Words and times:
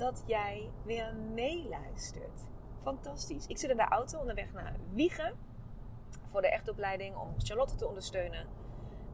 dat 0.00 0.22
jij 0.26 0.70
weer 0.84 1.14
meeluistert. 1.34 2.48
Fantastisch. 2.82 3.46
Ik 3.46 3.58
zit 3.58 3.70
in 3.70 3.76
de 3.76 3.88
auto 3.88 4.18
onderweg 4.18 4.52
naar 4.52 4.76
Wiegen 4.92 5.34
voor 6.24 6.40
de 6.40 6.48
echtopleiding 6.48 7.16
om 7.16 7.34
Charlotte 7.36 7.74
te 7.74 7.88
ondersteunen. 7.88 8.46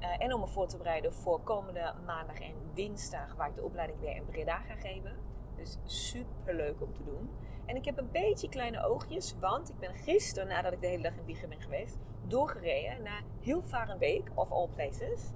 Uh, 0.01 0.23
en 0.23 0.33
om 0.33 0.41
me 0.41 0.49
voor 0.49 0.69
te 0.69 0.77
bereiden 0.77 1.15
voor 1.15 1.41
komende 1.41 1.95
maandag 2.05 2.41
en 2.41 2.55
dinsdag, 2.75 3.35
waar 3.35 3.49
ik 3.49 3.55
de 3.55 3.63
opleiding 3.63 4.01
weer 4.01 4.17
in 4.17 4.27
Breda 4.27 4.57
ga 4.57 4.75
geven. 4.75 5.17
Dus 5.57 5.79
super 5.85 6.55
leuk 6.55 6.83
om 6.83 6.95
te 6.95 7.05
doen. 7.05 7.31
En 7.65 7.77
ik 7.77 7.85
heb 7.85 7.99
een 7.99 8.11
beetje 8.11 8.49
kleine 8.49 8.85
oogjes, 8.85 9.35
want 9.41 9.71
ik 9.71 9.79
ben 9.79 9.95
gisteren, 9.95 10.49
nadat 10.49 10.73
ik 10.73 10.81
de 10.81 10.87
hele 10.87 11.03
dag 11.03 11.17
in 11.17 11.25
Wiegen 11.25 11.49
ben 11.49 11.61
geweest, 11.61 11.99
doorgereden 12.27 13.03
naar 13.03 13.23
Hilvarenbeek, 13.41 14.31
of 14.35 14.51
all 14.51 14.69
places. 14.75 15.33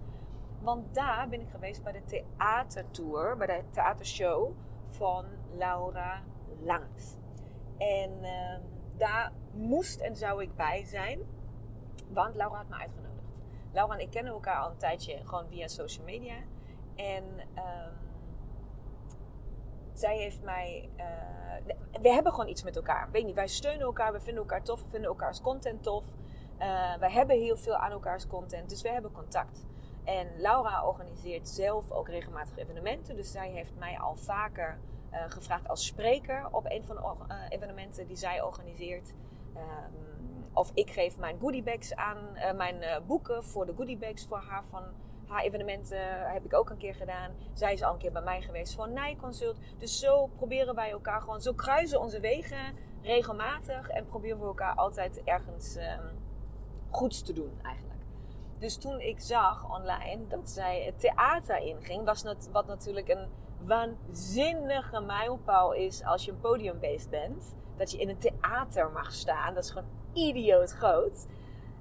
Want 0.61 0.95
daar 0.95 1.29
ben 1.29 1.41
ik 1.41 1.51
geweest 1.51 1.83
bij 1.83 1.93
de 1.93 2.05
theatertour, 2.05 3.37
bij 3.37 3.47
de 3.47 3.63
theatershow 3.71 4.53
van 4.91 5.25
Laura 5.57 6.23
Langs. 6.61 7.17
En 7.79 8.11
uh, 8.23 8.59
daar 8.97 9.33
moest 9.53 10.01
en 10.01 10.17
zou 10.17 10.43
ik 10.43 10.57
bij 10.57 10.85
zijn, 10.85 11.21
want 12.09 12.35
Laura 12.35 12.57
had 12.57 12.69
me 12.69 12.77
uitgenodigd. 12.77 13.41
Laura 13.73 13.95
en 13.95 14.01
ik 14.01 14.11
kennen 14.11 14.33
elkaar 14.33 14.57
al 14.57 14.71
een 14.71 14.77
tijdje 14.77 15.19
gewoon 15.25 15.49
via 15.49 15.69
social 15.69 16.05
media. 16.05 16.37
En 16.95 17.25
um, 17.57 17.99
zij 19.93 20.17
heeft 20.17 20.43
mij. 20.43 20.89
Uh, 20.97 21.75
we 22.03 22.09
hebben 22.09 22.33
gewoon 22.33 22.49
iets 22.49 22.63
met 22.63 22.77
elkaar. 22.77 23.11
Weet 23.11 23.25
niet, 23.25 23.35
wij 23.35 23.49
steunen 23.49 23.81
elkaar, 23.81 24.13
we 24.13 24.21
vinden 24.21 24.43
elkaar 24.43 24.63
tof, 24.63 24.83
we 24.83 24.89
vinden 24.89 25.09
elkaars 25.09 25.41
content 25.41 25.83
tof. 25.83 26.05
Uh, 26.59 26.95
wij 26.95 27.11
hebben 27.11 27.37
heel 27.37 27.57
veel 27.57 27.77
aan 27.77 27.91
elkaars 27.91 28.27
content, 28.27 28.69
dus 28.69 28.83
we 28.83 28.89
hebben 28.89 29.13
contact. 29.13 29.67
En 30.05 30.27
Laura 30.37 30.87
organiseert 30.87 31.49
zelf 31.49 31.91
ook 31.91 32.09
regelmatig 32.09 32.57
evenementen. 32.57 33.17
Dus 33.17 33.31
zij 33.31 33.51
heeft 33.51 33.73
mij 33.79 33.99
al 33.99 34.17
vaker 34.17 34.79
uh, 35.13 35.25
gevraagd 35.29 35.69
als 35.69 35.87
spreker 35.87 36.49
op 36.51 36.65
een 36.69 36.85
van 36.85 36.97
de 36.97 37.03
uh, 37.03 37.37
evenementen 37.49 38.07
die 38.07 38.17
zij 38.17 38.43
organiseert. 38.43 39.15
Um, 39.57 40.45
of 40.53 40.71
ik 40.75 40.91
geef 40.91 41.19
mijn 41.19 41.39
goodiebags 41.39 41.95
aan, 41.95 42.19
uh, 42.35 42.53
mijn 42.53 43.03
boeken 43.07 43.45
voor 43.45 43.67
de 43.67 43.75
goodiebags 43.77 44.27
voor 44.27 44.39
haar 44.39 44.65
van 44.65 44.83
haar 45.27 45.43
evenementen 45.43 46.31
heb 46.33 46.45
ik 46.45 46.55
ook 46.55 46.71
een 46.71 46.77
keer 46.77 46.95
gedaan. 46.95 47.31
Zij 47.53 47.73
is 47.73 47.83
al 47.83 47.93
een 47.93 47.99
keer 47.99 48.13
bij 48.13 48.23
mij 48.23 48.43
geweest 48.43 48.75
voor 48.75 48.89
Nijconsult. 48.89 49.57
Dus 49.79 49.99
zo 49.99 50.27
proberen 50.27 50.75
wij 50.75 50.91
elkaar 50.91 51.21
gewoon, 51.21 51.41
zo 51.41 51.53
kruisen 51.53 52.01
onze 52.01 52.21
wegen 52.21 52.75
regelmatig 53.03 53.89
en 53.89 54.07
proberen 54.07 54.39
we 54.39 54.45
elkaar 54.45 54.75
altijd 54.75 55.23
ergens 55.25 55.77
um, 55.77 56.19
goeds 56.91 57.23
te 57.23 57.33
doen 57.33 57.59
eigenlijk. 57.63 57.90
Dus 58.61 58.77
toen 58.77 59.01
ik 59.01 59.21
zag 59.21 59.71
online 59.71 60.27
dat 60.29 60.51
zij 60.51 60.83
het 60.85 61.01
theater 61.01 61.57
inging, 61.57 62.05
was 62.05 62.23
dat, 62.23 62.49
wat 62.53 62.67
natuurlijk 62.67 63.09
een 63.09 63.29
waanzinnige 63.61 65.01
mijlpaal 65.01 65.73
is 65.73 66.05
als 66.05 66.25
je 66.25 66.31
een 66.31 66.41
podiumbeest 66.41 67.11
bent. 67.11 67.55
Dat 67.77 67.91
je 67.91 67.99
in 67.99 68.09
een 68.09 68.19
theater 68.19 68.91
mag 68.91 69.13
staan. 69.13 69.55
Dat 69.55 69.65
is 69.65 69.71
gewoon 69.71 69.89
idioot 70.13 70.71
groot. 70.71 71.27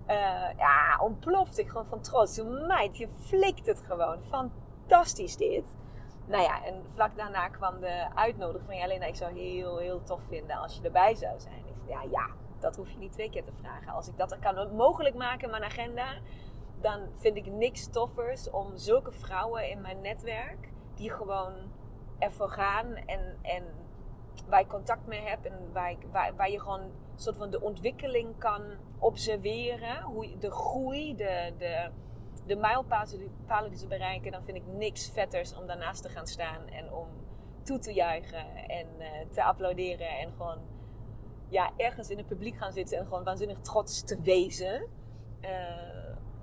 Uh, 0.07 0.15
ja, 0.57 0.99
ontploft 1.01 1.57
ik 1.57 1.67
gewoon 1.67 1.85
van 1.85 2.01
trots. 2.01 2.41
Meid, 2.43 2.97
je 2.97 3.07
flikt 3.07 3.65
het 3.65 3.81
gewoon. 3.81 4.17
Fantastisch 4.29 5.35
dit. 5.35 5.77
Nou 6.25 6.43
ja, 6.43 6.65
en 6.65 6.83
vlak 6.93 7.17
daarna 7.17 7.47
kwam 7.47 7.79
de 7.79 8.07
uitnodiging 8.15 8.65
van... 8.65 8.75
Ja, 8.75 8.87
Lena, 8.87 9.05
ik 9.05 9.15
zou 9.15 9.39
heel, 9.39 9.77
heel 9.77 10.03
tof 10.03 10.21
vinden 10.27 10.55
als 10.55 10.75
je 10.75 10.83
erbij 10.83 11.15
zou 11.15 11.39
zijn. 11.39 11.57
Ik 11.57 11.73
zei, 11.85 11.89
ja, 11.89 12.01
ja, 12.11 12.27
dat 12.59 12.75
hoef 12.75 12.91
je 12.91 12.97
niet 12.97 13.11
twee 13.11 13.29
keer 13.29 13.43
te 13.43 13.53
vragen. 13.61 13.93
Als 13.93 14.07
ik 14.07 14.17
dat 14.17 14.39
kan 14.39 14.75
mogelijk 14.75 15.15
maken 15.15 15.43
in 15.43 15.49
mijn 15.49 15.63
agenda... 15.63 16.05
dan 16.81 16.99
vind 17.15 17.37
ik 17.37 17.45
niks 17.45 17.87
toffers 17.87 18.49
om 18.49 18.77
zulke 18.77 19.11
vrouwen 19.11 19.69
in 19.69 19.81
mijn 19.81 20.01
netwerk 20.01 20.69
die 20.95 21.09
gewoon 21.09 21.53
ervoor 22.19 22.49
gaan 22.49 22.95
en, 22.95 23.37
en 23.41 23.63
waar 24.47 24.59
je 24.59 24.67
contact 24.67 25.07
mee 25.07 25.21
hebt 25.21 25.45
en 25.45 25.71
waar, 25.73 25.91
ik, 25.91 25.97
waar, 26.11 26.35
waar 26.35 26.51
je 26.51 26.59
gewoon 26.59 26.91
soort 27.15 27.37
van 27.37 27.49
de 27.49 27.61
ontwikkeling 27.61 28.37
kan 28.37 28.61
observeren, 28.99 30.01
hoe, 30.01 30.37
de 30.37 30.51
groei, 30.51 31.15
de, 31.15 31.53
de, 31.57 31.89
de 32.45 32.55
mijlpalen 32.55 33.69
die 33.69 33.77
ze 33.77 33.87
bereiken, 33.87 34.31
dan 34.31 34.43
vind 34.43 34.57
ik 34.57 34.65
niks 34.65 35.09
vetters 35.09 35.55
om 35.55 35.67
daarnaast 35.67 36.03
te 36.03 36.09
gaan 36.09 36.27
staan 36.27 36.67
en 36.67 36.93
om 36.93 37.07
toe 37.63 37.79
te 37.79 37.93
juichen 37.93 38.45
en 38.67 38.87
uh, 38.99 39.05
te 39.31 39.43
applauderen 39.43 40.09
en 40.09 40.31
gewoon 40.31 40.57
ja, 41.47 41.71
ergens 41.77 42.09
in 42.09 42.17
het 42.17 42.27
publiek 42.27 42.57
gaan 42.57 42.71
zitten 42.71 42.97
en 42.97 43.05
gewoon 43.05 43.23
waanzinnig 43.23 43.59
trots 43.61 44.03
te 44.03 44.21
wezen. 44.21 44.87
Uh, 45.41 45.98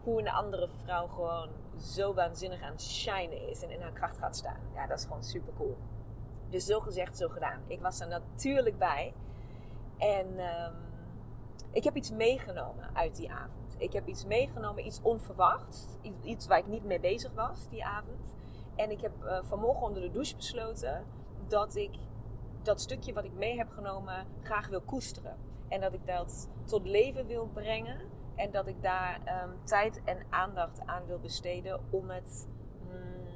hoe 0.06 0.20
een 0.20 0.28
andere 0.28 0.68
vrouw 0.82 1.06
gewoon 1.06 1.48
zo 1.78 2.14
waanzinnig 2.14 2.62
aan 2.62 2.72
het 2.72 2.82
shinen 2.82 3.48
is 3.48 3.62
en 3.62 3.70
in 3.70 3.80
haar 3.80 3.92
kracht 3.92 4.18
gaat 4.18 4.36
staan. 4.36 4.60
Ja, 4.74 4.86
dat 4.86 4.98
is 4.98 5.04
gewoon 5.04 5.24
super 5.24 5.52
cool. 5.56 5.76
Dus 6.50 6.66
zo 6.66 6.80
gezegd, 6.80 7.16
zo 7.16 7.28
gedaan. 7.28 7.62
Ik 7.66 7.80
was 7.80 8.00
er 8.00 8.08
natuurlijk 8.08 8.78
bij. 8.78 9.14
En 9.98 10.26
um, 10.38 10.74
ik 11.72 11.84
heb 11.84 11.96
iets 11.96 12.10
meegenomen 12.10 12.90
uit 12.94 13.16
die 13.16 13.30
avond. 13.30 13.74
Ik 13.78 13.92
heb 13.92 14.06
iets 14.06 14.24
meegenomen, 14.24 14.86
iets 14.86 15.00
onverwachts. 15.02 15.86
Iets 16.22 16.46
waar 16.46 16.58
ik 16.58 16.66
niet 16.66 16.84
mee 16.84 17.00
bezig 17.00 17.32
was 17.32 17.68
die 17.68 17.84
avond. 17.84 18.34
En 18.76 18.90
ik 18.90 19.00
heb 19.00 19.12
uh, 19.24 19.38
vanmorgen 19.42 19.86
onder 19.86 20.02
de 20.02 20.10
douche 20.10 20.36
besloten 20.36 21.04
dat 21.48 21.74
ik 21.74 21.90
dat 22.62 22.80
stukje 22.80 23.12
wat 23.12 23.24
ik 23.24 23.32
mee 23.32 23.56
heb 23.56 23.68
genomen 23.70 24.26
graag 24.42 24.68
wil 24.68 24.80
koesteren. 24.80 25.36
En 25.68 25.80
dat 25.80 25.92
ik 25.92 26.06
dat 26.06 26.48
tot 26.64 26.86
leven 26.86 27.26
wil 27.26 27.46
brengen. 27.46 28.00
En 28.36 28.50
dat 28.50 28.66
ik 28.66 28.82
daar 28.82 29.44
um, 29.44 29.64
tijd 29.64 30.00
en 30.04 30.18
aandacht 30.30 30.86
aan 30.86 31.06
wil 31.06 31.18
besteden 31.18 31.80
om 31.90 32.10
het 32.10 32.48
mm, 32.80 33.28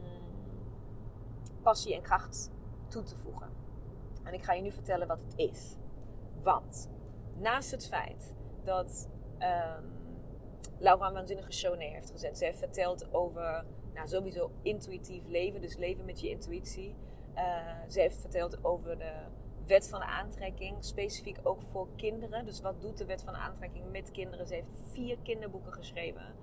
passie 1.63 1.95
en 1.95 2.03
kracht 2.03 2.51
toe 2.89 3.03
te 3.03 3.17
voegen. 3.17 3.49
En 4.25 4.35
ik 4.35 4.43
ga 4.43 4.53
je 4.53 4.63
nu 4.63 4.73
vertellen 4.73 5.07
wat 5.07 5.21
het 5.21 5.33
is. 5.37 5.77
Want 6.43 6.91
naast 7.37 7.71
het 7.71 7.89
feit 7.89 8.35
dat 8.65 9.09
um, 9.39 9.99
Laura 10.79 11.07
een 11.07 11.13
waanzinnige 11.13 11.53
show 11.53 11.77
neer 11.77 11.93
heeft 11.93 12.11
gezet. 12.11 12.39
Ze 12.39 12.45
heeft 12.45 12.59
verteld 12.59 13.15
over 13.15 13.65
nou, 13.95 14.09
sowieso 14.09 14.51
intuïtief 14.63 15.27
leven, 15.27 15.61
dus 15.61 15.77
leven 15.77 16.05
met 16.05 16.21
je 16.21 16.29
intuïtie. 16.29 16.95
Uh, 17.35 17.43
ze 17.89 18.01
heeft 18.01 18.21
verteld 18.21 18.65
over 18.65 18.99
de 18.99 19.13
wet 19.71 19.89
van 19.89 20.03
aantrekking, 20.03 20.85
specifiek 20.85 21.39
ook 21.43 21.61
voor 21.63 21.89
kinderen. 21.97 22.45
Dus 22.45 22.61
wat 22.61 22.83
doet 22.83 22.99
de 22.99 23.05
wet 23.05 23.23
van 23.23 23.35
aantrekking 23.35 23.91
met 23.91 24.11
kinderen? 24.11 24.47
Ze 24.47 24.55
heeft 24.55 24.83
vier 24.93 25.19
kinderboeken 25.23 25.73
geschreven 25.73 26.35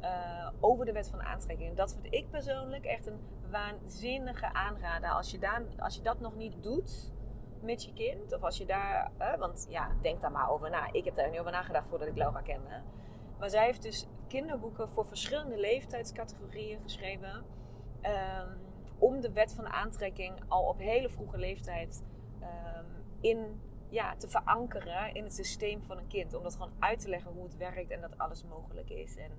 uh, 0.00 0.48
over 0.60 0.84
de 0.84 0.92
wet 0.92 1.08
van 1.08 1.22
aantrekking. 1.22 1.68
En 1.68 1.74
dat 1.74 1.92
vind 1.92 2.14
ik 2.14 2.30
persoonlijk 2.30 2.84
echt 2.84 3.06
een 3.06 3.20
waanzinnige 3.50 4.52
aanrader. 4.52 5.10
Als 5.10 5.30
je, 5.30 5.38
daar, 5.38 5.62
als 5.78 5.94
je 5.94 6.02
dat 6.02 6.20
nog 6.20 6.34
niet 6.34 6.62
doet 6.62 7.12
met 7.60 7.84
je 7.84 7.92
kind, 7.92 8.34
of 8.34 8.42
als 8.42 8.58
je 8.58 8.66
daar, 8.66 9.10
want 9.38 9.66
ja, 9.68 9.90
denk 10.02 10.20
daar 10.20 10.32
maar 10.32 10.50
over 10.50 10.70
na. 10.70 10.92
Ik 10.92 11.04
heb 11.04 11.14
daar 11.14 11.30
niet 11.30 11.40
over 11.40 11.52
nagedacht 11.52 11.88
voordat 11.88 12.08
ik 12.08 12.16
Laura 12.16 12.40
kende. 12.40 12.82
Maar 13.38 13.50
zij 13.50 13.64
heeft 13.64 13.82
dus 13.82 14.06
kinderboeken 14.28 14.88
voor 14.88 15.06
verschillende 15.06 15.56
leeftijdscategorieën 15.56 16.80
geschreven. 16.82 17.44
Um, 18.02 18.62
om 18.98 19.20
de 19.20 19.32
wet 19.32 19.52
van 19.52 19.68
aantrekking 19.68 20.42
al 20.48 20.62
op 20.62 20.78
hele 20.78 21.08
vroege 21.08 21.38
leeftijd 21.38 22.04
um, 22.44 22.86
in, 23.20 23.60
ja, 23.88 24.16
te 24.16 24.28
verankeren 24.28 25.14
in 25.14 25.24
het 25.24 25.34
systeem 25.34 25.82
van 25.82 25.98
een 25.98 26.06
kind. 26.06 26.34
Om 26.34 26.42
dat 26.42 26.52
gewoon 26.52 26.74
uit 26.78 27.00
te 27.00 27.08
leggen 27.08 27.32
hoe 27.32 27.44
het 27.44 27.56
werkt 27.56 27.90
en 27.90 28.00
dat 28.00 28.18
alles 28.18 28.44
mogelijk 28.44 28.90
is. 28.90 29.16
En 29.16 29.30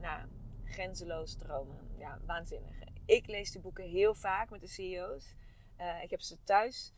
nou, 0.00 0.28
grenzeloos 0.64 1.36
dromen. 1.36 1.78
Ja, 1.98 2.18
waanzinnig. 2.26 2.76
Ik 3.04 3.26
lees 3.26 3.50
die 3.50 3.60
boeken 3.60 3.84
heel 3.84 4.14
vaak 4.14 4.50
met 4.50 4.60
de 4.60 4.66
CEO's. 4.66 5.34
Uh, 5.80 6.02
ik 6.02 6.10
heb 6.10 6.20
ze 6.20 6.36
thuis. 6.44 6.94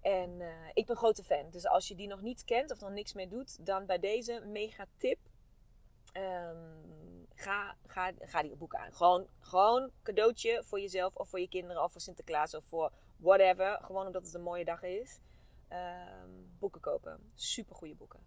En 0.00 0.30
uh, 0.40 0.48
ik 0.72 0.86
ben 0.86 0.96
grote 0.96 1.24
fan. 1.24 1.50
Dus 1.50 1.66
als 1.66 1.88
je 1.88 1.94
die 1.94 2.08
nog 2.08 2.20
niet 2.20 2.44
kent 2.44 2.70
of 2.70 2.80
nog 2.80 2.90
niks 2.90 3.12
mee 3.12 3.28
doet, 3.28 3.66
dan 3.66 3.86
bij 3.86 3.98
deze 3.98 4.42
mega 4.46 4.86
tip. 4.96 5.18
Um, 6.12 7.26
ga, 7.34 7.76
ga, 7.86 8.12
ga 8.18 8.42
die 8.42 8.56
boeken 8.56 8.78
aan. 8.78 8.94
Gewoon, 8.94 9.26
gewoon 9.40 9.90
cadeautje 10.02 10.62
voor 10.64 10.80
jezelf 10.80 11.14
of 11.14 11.28
voor 11.28 11.40
je 11.40 11.48
kinderen 11.48 11.82
of 11.82 11.92
voor 11.92 12.00
Sinterklaas 12.00 12.54
of 12.54 12.64
voor 12.64 12.92
whatever. 13.16 13.78
Gewoon 13.82 14.06
omdat 14.06 14.24
het 14.24 14.34
een 14.34 14.42
mooie 14.42 14.64
dag 14.64 14.82
is. 14.82 15.20
Um, 15.72 16.56
boeken 16.58 16.80
kopen. 16.80 17.32
Super 17.34 17.74
goede 17.74 17.94
boeken. 17.94 18.20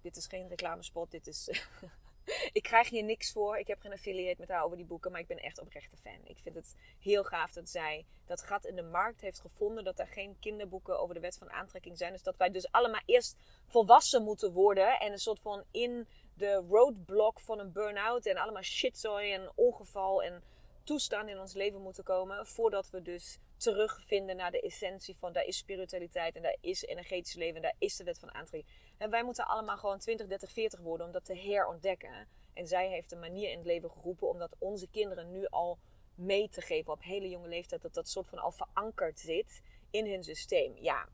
Dit 0.00 0.16
is 0.16 0.26
geen 0.26 0.48
reclamespot. 0.48 1.10
Dit 1.10 1.26
is 1.26 1.48
ik 2.52 2.62
krijg 2.62 2.88
hier 2.88 3.04
niks 3.04 3.32
voor. 3.32 3.58
Ik 3.58 3.66
heb 3.66 3.80
geen 3.80 3.92
affiliate 3.92 4.40
met 4.40 4.48
haar 4.48 4.64
over 4.64 4.76
die 4.76 4.86
boeken. 4.86 5.10
Maar 5.10 5.20
ik 5.20 5.26
ben 5.26 5.38
echt 5.38 5.60
oprechte 5.60 5.96
fan. 5.96 6.18
Ik 6.24 6.38
vind 6.38 6.54
het 6.54 6.76
heel 6.98 7.24
gaaf 7.24 7.52
dat 7.52 7.68
zij 7.68 8.06
dat 8.26 8.42
gat 8.42 8.64
in 8.64 8.76
de 8.76 8.82
markt 8.82 9.20
heeft 9.20 9.40
gevonden. 9.40 9.84
Dat 9.84 9.98
er 9.98 10.06
geen 10.06 10.36
kinderboeken 10.40 11.00
over 11.00 11.14
de 11.14 11.20
wet 11.20 11.38
van 11.38 11.50
aantrekking 11.50 11.98
zijn. 11.98 12.12
Dus 12.12 12.22
dat 12.22 12.36
wij 12.36 12.50
dus 12.50 12.70
allemaal 12.70 13.02
eerst 13.04 13.36
volwassen 13.66 14.22
moeten 14.22 14.52
worden. 14.52 14.98
En 15.00 15.12
een 15.12 15.18
soort 15.18 15.40
van 15.40 15.64
in 15.70 16.08
de 16.34 16.64
roadblock 16.68 17.40
van 17.40 17.58
een 17.58 17.72
burn-out. 17.72 18.26
En 18.26 18.36
allemaal 18.36 18.62
shitzooi 18.62 19.32
en 19.32 19.52
ongeval 19.54 20.22
en 20.22 20.42
toestand 20.84 21.28
in 21.28 21.38
ons 21.38 21.54
leven 21.54 21.82
moeten 21.82 22.04
komen. 22.04 22.46
Voordat 22.46 22.90
we 22.90 23.02
dus 23.02 23.38
terugvinden 23.58 24.36
naar 24.36 24.50
de 24.50 24.60
essentie 24.60 25.16
van 25.16 25.32
daar 25.32 25.44
is 25.44 25.56
spiritualiteit 25.56 26.36
en 26.36 26.42
daar 26.42 26.56
is 26.60 26.82
energetisch 26.82 27.34
leven 27.34 27.56
en 27.56 27.62
daar 27.62 27.76
is 27.78 27.96
de 27.96 28.04
wet 28.04 28.18
van 28.18 28.34
aantrekking. 28.34 28.72
En 28.98 29.10
wij 29.10 29.24
moeten 29.24 29.46
allemaal 29.46 29.76
gewoon 29.76 29.98
20, 29.98 30.26
30, 30.26 30.50
40 30.50 30.80
worden 30.80 31.06
om 31.06 31.12
dat 31.12 31.24
te 31.24 31.36
herontdekken. 31.36 32.28
En 32.52 32.66
zij 32.66 32.88
heeft 32.88 33.12
een 33.12 33.18
manier 33.18 33.50
in 33.50 33.56
het 33.56 33.66
leven 33.66 33.90
geroepen 33.90 34.28
om 34.28 34.38
dat 34.38 34.56
onze 34.58 34.88
kinderen 34.88 35.30
nu 35.30 35.46
al 35.46 35.78
mee 36.14 36.48
te 36.48 36.60
geven 36.60 36.92
op 36.92 37.02
hele 37.02 37.28
jonge 37.28 37.48
leeftijd. 37.48 37.82
Dat 37.82 37.94
dat 37.94 38.08
soort 38.08 38.28
van 38.28 38.38
al 38.38 38.50
verankerd 38.50 39.20
zit 39.20 39.62
in 39.90 40.06
hun 40.06 40.24
systeem. 40.24 40.76
Ja, 40.76 41.08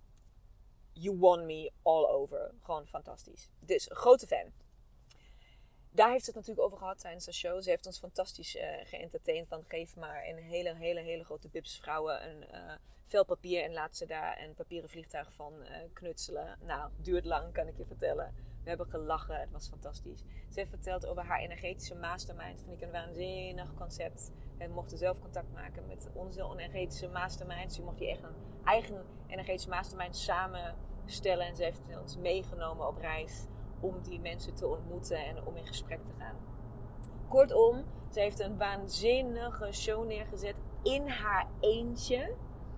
you 0.93 1.17
won 1.19 1.47
me 1.47 1.73
all 1.83 2.05
over. 2.05 2.55
Gewoon 2.61 2.87
fantastisch. 2.87 3.49
Dus, 3.61 3.89
grote 3.93 4.27
fan 4.27 4.53
daar 5.95 6.11
heeft 6.11 6.27
het 6.27 6.35
natuurlijk 6.35 6.67
over 6.67 6.79
gehad 6.79 6.99
tijdens 6.99 7.25
de 7.25 7.33
show. 7.33 7.63
Ze 7.63 7.71
heeft 7.71 7.87
ons 7.87 7.99
fantastisch 7.99 8.57
uh. 8.57 9.47
Van 9.47 9.65
geef 9.69 9.97
maar 9.97 10.25
een 10.27 10.37
hele, 10.37 10.75
hele, 10.75 11.01
hele 11.01 11.25
grote 11.25 11.49
Bips 11.49 11.79
vrouwen 11.79 12.29
een 12.31 12.45
uh, 12.53 12.73
vel 13.05 13.25
papier 13.25 13.63
en 13.63 13.73
laat 13.73 13.97
ze 13.97 14.07
daar 14.07 14.43
een 14.43 14.55
papieren 14.55 14.91
vliegtuig 14.91 15.33
van 15.33 15.53
uh, 15.63 15.69
knutselen. 15.93 16.59
Nou, 16.61 16.91
duurt 16.97 17.25
lang, 17.25 17.53
kan 17.53 17.67
ik 17.67 17.77
je 17.77 17.87
vertellen. 17.87 18.35
We 18.63 18.69
hebben 18.69 18.87
gelachen, 18.87 19.41
het 19.41 19.51
was 19.51 19.69
fantastisch. 19.69 20.19
Ze 20.49 20.59
heeft 20.59 20.71
verteld 20.71 21.07
over 21.07 21.25
haar 21.25 21.41
energetische 21.41 21.95
mastermind. 21.95 22.61
Vind 22.61 22.77
ik 22.77 22.83
een 22.83 22.91
waanzinnig 22.91 23.75
concept. 23.75 24.31
We 24.59 24.67
mochten 24.67 24.99
zelf 24.99 25.21
contact 25.21 25.53
maken 25.53 25.87
met 25.87 26.09
onze 26.13 26.43
energetische 26.43 27.09
mastermind. 27.09 27.73
Ze 27.73 27.83
mocht 27.83 27.99
die 27.99 28.09
echt 28.09 28.23
een 28.23 28.35
eigen 28.65 29.05
energetische 29.27 29.69
mastermind 29.69 30.17
samenstellen. 30.17 31.47
En 31.47 31.57
ze 31.57 31.63
heeft 31.63 31.81
ons 32.01 32.17
meegenomen 32.17 32.89
op 32.89 32.99
reis 32.99 33.47
om 33.85 34.03
die 34.03 34.21
mensen 34.21 34.55
te 34.55 34.67
ontmoeten 34.67 35.17
en 35.17 35.47
om 35.47 35.57
in 35.57 35.67
gesprek 35.67 36.05
te 36.05 36.13
gaan. 36.19 36.37
Kortom, 37.29 37.85
ze 38.11 38.21
heeft 38.21 38.41
een 38.41 38.59
waanzinnige 38.59 39.73
show 39.73 40.07
neergezet 40.07 40.61
in 40.83 41.09
haar 41.09 41.47
eentje. 41.61 42.35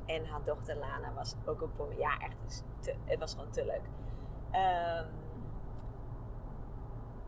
En 0.07 0.27
haar 0.27 0.45
dochter 0.45 0.77
Lana 0.77 1.13
was 1.15 1.35
ook 1.45 1.63
op 1.63 1.93
Ja, 1.99 2.19
echt. 2.19 2.65
Het 3.05 3.19
was 3.19 3.35
gewoon 3.35 3.51
te 3.51 3.65
leuk. 3.65 3.83
Um, 4.53 5.25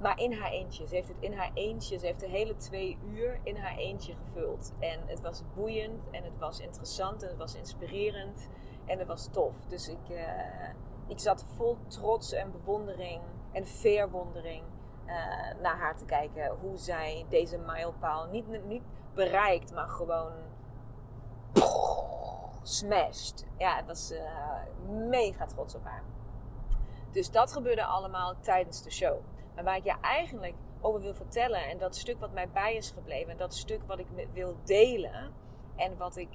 maar 0.00 0.20
in 0.20 0.32
haar 0.32 0.50
eentje. 0.50 0.86
Ze 0.86 0.94
heeft 0.94 1.08
het 1.08 1.16
in 1.20 1.32
haar 1.32 1.50
eentje. 1.54 1.98
Ze 1.98 2.06
heeft 2.06 2.20
de 2.20 2.28
hele 2.28 2.56
twee 2.56 2.98
uur 3.04 3.40
in 3.42 3.56
haar 3.56 3.76
eentje 3.76 4.14
gevuld. 4.14 4.72
En 4.78 5.00
het 5.06 5.20
was 5.20 5.42
boeiend. 5.54 6.10
En 6.10 6.24
het 6.24 6.38
was 6.38 6.60
interessant. 6.60 7.22
En 7.22 7.28
het 7.28 7.38
was 7.38 7.54
inspirerend. 7.54 8.48
En 8.84 8.98
het 8.98 9.08
was 9.08 9.28
tof. 9.32 9.54
Dus 9.66 9.88
ik, 9.88 10.08
uh, 10.10 10.68
ik 11.06 11.18
zat 11.18 11.44
vol 11.56 11.76
trots 11.86 12.32
en 12.32 12.52
bewondering 12.52 13.22
en 13.52 13.66
verwondering 13.66 14.62
uh, 15.06 15.14
naar 15.62 15.76
haar 15.76 15.96
te 15.96 16.04
kijken. 16.04 16.56
Hoe 16.60 16.76
zij 16.76 17.26
deze 17.28 17.58
mijlpaal 17.58 18.26
niet, 18.26 18.64
niet 18.66 18.82
bereikt, 19.14 19.74
maar 19.74 19.88
gewoon 19.88 20.32
smashed. 22.62 23.46
Ja, 23.56 23.76
het 23.76 23.86
was 23.86 24.12
uh, 24.12 24.18
mega 25.08 25.46
trots 25.46 25.74
op 25.74 25.84
haar. 25.84 26.02
Dus 27.12 27.30
dat 27.30 27.52
gebeurde 27.52 27.84
allemaal 27.84 28.34
tijdens 28.40 28.82
de 28.82 28.90
show. 28.90 29.18
Maar 29.54 29.64
waar 29.64 29.76
ik 29.76 29.84
je 29.84 30.00
eigenlijk 30.00 30.54
over 30.80 31.00
wil 31.00 31.14
vertellen 31.14 31.68
en 31.68 31.78
dat 31.78 31.96
stuk 31.96 32.20
wat 32.20 32.32
mij 32.32 32.48
bij 32.48 32.74
is 32.74 32.90
gebleven 32.90 33.30
en 33.30 33.36
dat 33.36 33.54
stuk 33.54 33.80
wat 33.86 33.98
ik 33.98 34.06
wil 34.32 34.56
delen 34.64 35.32
en 35.76 35.96
wat 35.96 36.16
ik, 36.16 36.28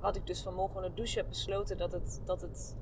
wat 0.00 0.16
ik 0.16 0.26
dus 0.26 0.42
vanmorgen 0.42 0.76
onder 0.76 0.90
de 0.90 0.96
douche 0.96 1.18
heb 1.18 1.28
besloten 1.28 1.78
dat 1.78 1.92
het, 1.92 2.20
dat 2.24 2.40
het 2.40 2.76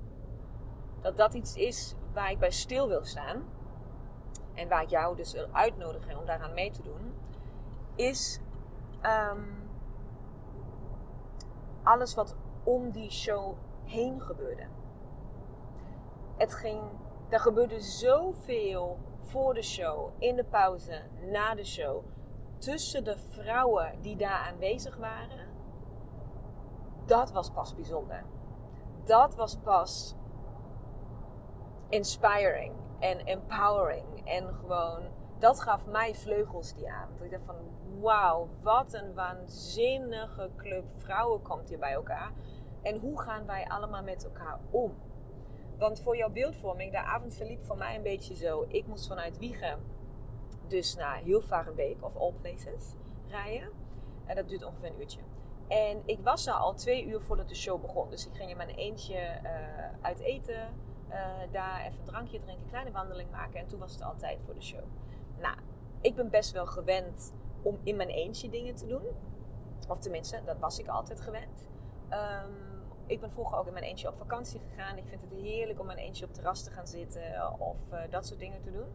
dat 1.00 1.16
dat 1.16 1.34
iets 1.34 1.54
is 1.54 1.94
waar 2.12 2.30
ik 2.30 2.38
bij 2.38 2.50
stil 2.50 2.88
wil 2.88 3.04
staan. 3.04 3.44
En 4.54 4.68
waar 4.68 4.82
ik 4.82 4.90
jou 4.90 5.16
dus 5.16 5.32
wil 5.32 5.46
uitnodigen 5.52 6.18
om 6.18 6.26
daaraan 6.26 6.54
mee 6.54 6.70
te 6.70 6.82
doen. 6.82 7.14
Is 7.94 8.40
um, 9.02 9.70
alles 11.82 12.14
wat 12.14 12.36
om 12.64 12.90
die 12.90 13.10
show 13.10 13.56
heen 13.84 14.20
gebeurde. 14.20 14.66
Het 16.36 16.54
ging, 16.54 16.80
er 17.28 17.40
gebeurde 17.40 17.80
zoveel 17.80 18.98
voor 19.20 19.54
de 19.54 19.62
show, 19.62 20.10
in 20.18 20.36
de 20.36 20.44
pauze, 20.44 21.02
na 21.30 21.54
de 21.54 21.64
show. 21.64 22.04
Tussen 22.58 23.04
de 23.04 23.18
vrouwen 23.18 24.00
die 24.00 24.16
daar 24.16 24.46
aanwezig 24.52 24.96
waren. 24.96 25.48
Dat 27.04 27.32
was 27.32 27.50
pas 27.50 27.74
bijzonder. 27.74 28.24
Dat 29.04 29.34
was 29.34 29.56
pas 29.56 30.14
inspiring 31.90 32.72
en 32.98 33.18
empowering. 33.18 34.04
En 34.24 34.54
gewoon, 34.54 35.02
dat 35.38 35.60
gaf 35.60 35.86
mij 35.86 36.14
vleugels 36.14 36.74
die 36.74 36.90
aan. 36.90 37.08
Dat 37.16 37.24
ik 37.24 37.30
dacht 37.30 37.44
van, 37.44 37.56
wauw, 38.00 38.48
wat 38.62 38.92
een 38.92 39.14
waanzinnige 39.14 40.50
club 40.56 40.84
vrouwen 40.96 41.42
komt 41.42 41.68
hier 41.68 41.78
bij 41.78 41.92
elkaar. 41.92 42.32
En 42.82 42.98
hoe 42.98 43.20
gaan 43.20 43.46
wij 43.46 43.68
allemaal 43.68 44.02
met 44.02 44.24
elkaar 44.24 44.58
om? 44.70 44.94
Want 45.78 46.00
voor 46.00 46.16
jouw 46.16 46.30
beeldvorming, 46.30 46.92
de 46.92 47.02
avond 47.02 47.34
verliep 47.34 47.62
voor 47.62 47.76
mij 47.76 47.96
een 47.96 48.02
beetje 48.02 48.34
zo. 48.34 48.64
Ik 48.68 48.86
moest 48.86 49.06
vanuit 49.06 49.38
Wiegen 49.38 49.78
dus 50.68 50.96
naar 50.96 51.22
week 51.74 52.04
of 52.04 52.16
All 52.16 52.32
Places 52.40 52.94
rijden. 53.28 53.68
En 54.26 54.36
dat 54.36 54.48
duurt 54.48 54.64
ongeveer 54.64 54.88
een 54.88 55.00
uurtje. 55.00 55.20
En 55.68 56.02
ik 56.04 56.18
was 56.22 56.48
al 56.48 56.74
twee 56.74 57.06
uur 57.06 57.20
voordat 57.20 57.48
de 57.48 57.54
show 57.54 57.80
begon. 57.80 58.10
Dus 58.10 58.26
ik 58.26 58.34
ging 58.34 58.50
in 58.50 58.56
mijn 58.56 58.68
eentje 58.68 59.40
uh, 59.42 59.50
uit 60.00 60.20
eten 60.20 60.68
uh, 61.10 61.52
daar 61.52 61.80
even 61.80 61.98
een 61.98 62.04
drankje 62.04 62.40
drinken, 62.40 62.66
kleine 62.68 62.90
wandeling 62.90 63.30
maken. 63.30 63.60
En 63.60 63.66
toen 63.66 63.78
was 63.78 63.92
het 63.92 64.02
altijd 64.02 64.38
voor 64.44 64.54
de 64.54 64.62
show. 64.62 64.84
Nou, 65.40 65.56
ik 66.00 66.14
ben 66.14 66.30
best 66.30 66.52
wel 66.52 66.66
gewend 66.66 67.32
om 67.62 67.78
in 67.82 67.96
mijn 67.96 68.08
eentje 68.08 68.48
dingen 68.48 68.74
te 68.74 68.86
doen. 68.86 69.02
Of 69.88 69.98
tenminste, 69.98 70.40
dat 70.44 70.58
was 70.58 70.78
ik 70.78 70.88
altijd 70.88 71.20
gewend. 71.20 71.68
Um, 72.10 72.70
ik 73.06 73.20
ben 73.20 73.30
vroeger 73.30 73.58
ook 73.58 73.66
in 73.66 73.72
mijn 73.72 73.84
eentje 73.84 74.08
op 74.08 74.16
vakantie 74.16 74.60
gegaan. 74.68 74.96
Ik 74.96 75.06
vind 75.06 75.22
het 75.22 75.32
heerlijk 75.32 75.80
om 75.80 75.86
mijn 75.86 75.98
eentje 75.98 76.26
op 76.26 76.34
terras 76.34 76.62
te 76.62 76.70
gaan 76.70 76.86
zitten 76.86 77.60
of 77.60 77.78
uh, 77.92 78.00
dat 78.10 78.26
soort 78.26 78.40
dingen 78.40 78.60
te 78.60 78.72
doen. 78.72 78.88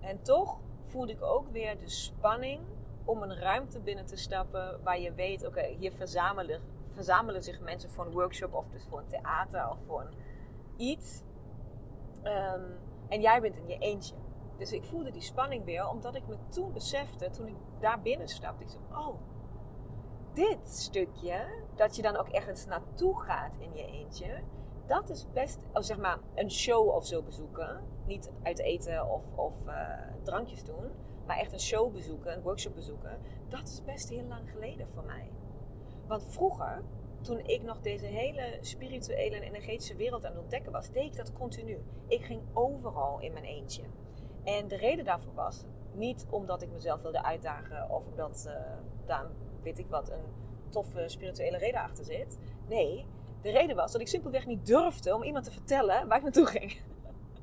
En 0.00 0.22
toch 0.22 0.58
voelde 0.84 1.12
ik 1.12 1.22
ook 1.22 1.48
weer 1.48 1.78
de 1.78 1.88
spanning 1.88 2.60
om 3.04 3.22
een 3.22 3.38
ruimte 3.38 3.80
binnen 3.80 4.06
te 4.06 4.16
stappen 4.16 4.82
waar 4.82 5.00
je 5.00 5.12
weet, 5.12 5.46
oké, 5.46 5.66
hier 5.78 5.92
verzamelen, 5.92 6.60
verzamelen 6.92 7.42
zich 7.42 7.60
mensen 7.60 7.90
voor 7.90 8.06
een 8.06 8.12
workshop 8.12 8.54
of 8.54 8.68
dus 8.68 8.84
voor 8.84 8.98
een 8.98 9.06
theater 9.06 9.70
of 9.70 9.78
voor 9.86 10.00
een 10.00 10.14
iets. 10.76 11.22
Um, 12.24 12.78
en 13.08 13.20
jij 13.20 13.40
bent 13.40 13.56
in 13.56 13.68
je 13.68 13.78
eentje. 13.78 14.14
Dus 14.58 14.72
ik 14.72 14.84
voelde 14.84 15.10
die 15.10 15.22
spanning 15.22 15.64
weer, 15.64 15.88
omdat 15.88 16.14
ik 16.14 16.26
me 16.26 16.36
toen 16.48 16.72
besefte, 16.72 17.30
toen 17.30 17.46
ik 17.46 17.56
daar 17.80 18.00
binnen 18.00 18.28
stapte, 18.28 18.62
ik 18.62 18.70
zei, 18.70 18.82
oh, 18.92 19.14
dit 20.32 20.68
stukje, 20.68 21.46
dat 21.74 21.96
je 21.96 22.02
dan 22.02 22.16
ook 22.16 22.28
ergens 22.28 22.66
naartoe 22.66 23.20
gaat 23.20 23.56
in 23.58 23.74
je 23.74 23.86
eentje, 23.86 24.42
dat 24.86 25.10
is 25.10 25.26
best, 25.32 25.58
oh, 25.72 25.82
zeg 25.82 25.98
maar, 25.98 26.18
een 26.34 26.50
show 26.50 26.88
of 26.88 27.06
zo 27.06 27.22
bezoeken. 27.22 27.82
Niet 28.06 28.30
uit 28.42 28.58
eten 28.58 29.10
of, 29.10 29.34
of 29.34 29.66
uh, 29.66 29.88
drankjes 30.22 30.64
doen, 30.64 30.90
maar 31.26 31.36
echt 31.36 31.52
een 31.52 31.60
show 31.60 31.92
bezoeken, 31.92 32.32
een 32.32 32.42
workshop 32.42 32.74
bezoeken. 32.74 33.18
Dat 33.48 33.68
is 33.68 33.84
best 33.84 34.08
heel 34.08 34.24
lang 34.24 34.50
geleden 34.50 34.88
voor 34.88 35.04
mij. 35.04 35.30
Want 36.06 36.24
vroeger 36.28 36.82
toen 37.24 37.38
ik 37.38 37.62
nog 37.62 37.80
deze 37.80 38.06
hele 38.06 38.58
spirituele 38.60 39.36
en 39.36 39.42
energetische 39.42 39.96
wereld 39.96 40.24
aan 40.24 40.32
het 40.32 40.40
ontdekken 40.40 40.72
was, 40.72 40.90
deed 40.90 41.04
ik 41.04 41.16
dat 41.16 41.32
continu. 41.32 41.78
Ik 42.08 42.24
ging 42.24 42.42
overal 42.52 43.20
in 43.20 43.32
mijn 43.32 43.44
eentje. 43.44 43.82
En 44.44 44.68
de 44.68 44.76
reden 44.76 45.04
daarvoor 45.04 45.34
was 45.34 45.64
niet 45.92 46.26
omdat 46.30 46.62
ik 46.62 46.72
mezelf 46.72 47.02
wilde 47.02 47.22
uitdagen 47.22 47.90
of 47.90 48.06
omdat 48.06 48.44
uh, 48.48 48.54
daar, 49.06 49.26
weet 49.62 49.78
ik 49.78 49.86
wat, 49.88 50.10
een 50.10 50.24
toffe 50.68 51.04
spirituele 51.06 51.56
reden 51.56 51.80
achter 51.80 52.04
zit. 52.04 52.38
Nee, 52.68 53.06
de 53.40 53.50
reden 53.50 53.76
was 53.76 53.92
dat 53.92 54.00
ik 54.00 54.08
simpelweg 54.08 54.46
niet 54.46 54.66
durfde 54.66 55.14
om 55.14 55.22
iemand 55.22 55.44
te 55.44 55.52
vertellen 55.52 56.08
waar 56.08 56.16
ik 56.16 56.22
naartoe 56.22 56.46
ging. 56.46 56.80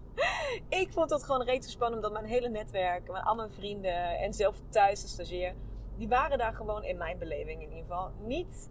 ik 0.82 0.92
vond 0.92 1.10
dat 1.10 1.24
gewoon 1.24 1.44
reeds 1.44 1.72
spannend, 1.72 2.06
omdat 2.06 2.22
mijn 2.22 2.34
hele 2.34 2.50
netwerk, 2.50 3.12
mijn, 3.12 3.24
al 3.24 3.36
mijn 3.36 3.52
vrienden 3.52 4.20
en 4.20 4.34
zelf 4.34 4.62
thuis 4.70 5.02
de 5.02 5.08
stagiair, 5.08 5.56
die 5.98 6.08
waren 6.08 6.38
daar 6.38 6.54
gewoon 6.54 6.84
in 6.84 6.98
mijn 6.98 7.18
beleving 7.18 7.62
in 7.62 7.70
ieder 7.70 7.82
geval 7.82 8.12
niet 8.20 8.70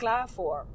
klaar 0.00 0.28
voor. 0.28 0.66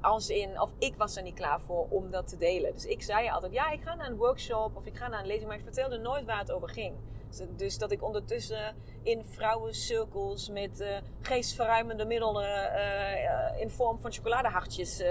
Als 0.00 0.28
in, 0.28 0.60
of 0.60 0.72
ik 0.78 0.94
was 0.96 1.16
er 1.16 1.22
niet 1.22 1.34
klaar 1.34 1.60
voor 1.60 1.86
om 1.90 2.10
dat 2.10 2.28
te 2.28 2.36
delen. 2.36 2.72
Dus 2.72 2.84
ik 2.84 3.02
zei 3.02 3.30
altijd, 3.30 3.52
ja, 3.52 3.70
ik 3.70 3.82
ga 3.82 3.94
naar 3.94 4.06
een 4.06 4.16
workshop 4.16 4.76
of 4.76 4.86
ik 4.86 4.96
ga 4.96 5.08
naar 5.08 5.20
een 5.20 5.26
lezing, 5.26 5.48
maar 5.48 5.56
ik 5.56 5.62
vertelde 5.62 5.98
nooit 5.98 6.26
waar 6.26 6.38
het 6.38 6.52
over 6.52 6.68
ging. 6.68 6.96
Dus, 7.28 7.46
dus 7.56 7.78
dat 7.78 7.90
ik 7.90 8.02
ondertussen 8.02 8.76
in 9.02 9.24
vrouwencirkels 9.24 10.48
met 10.48 10.80
uh, 10.80 10.96
geestverruimende 11.20 12.04
middelen 12.04 12.72
uh, 12.74 13.60
in 13.60 13.70
vorm 13.70 13.98
van 13.98 14.12
chocoladehartjes 14.12 15.02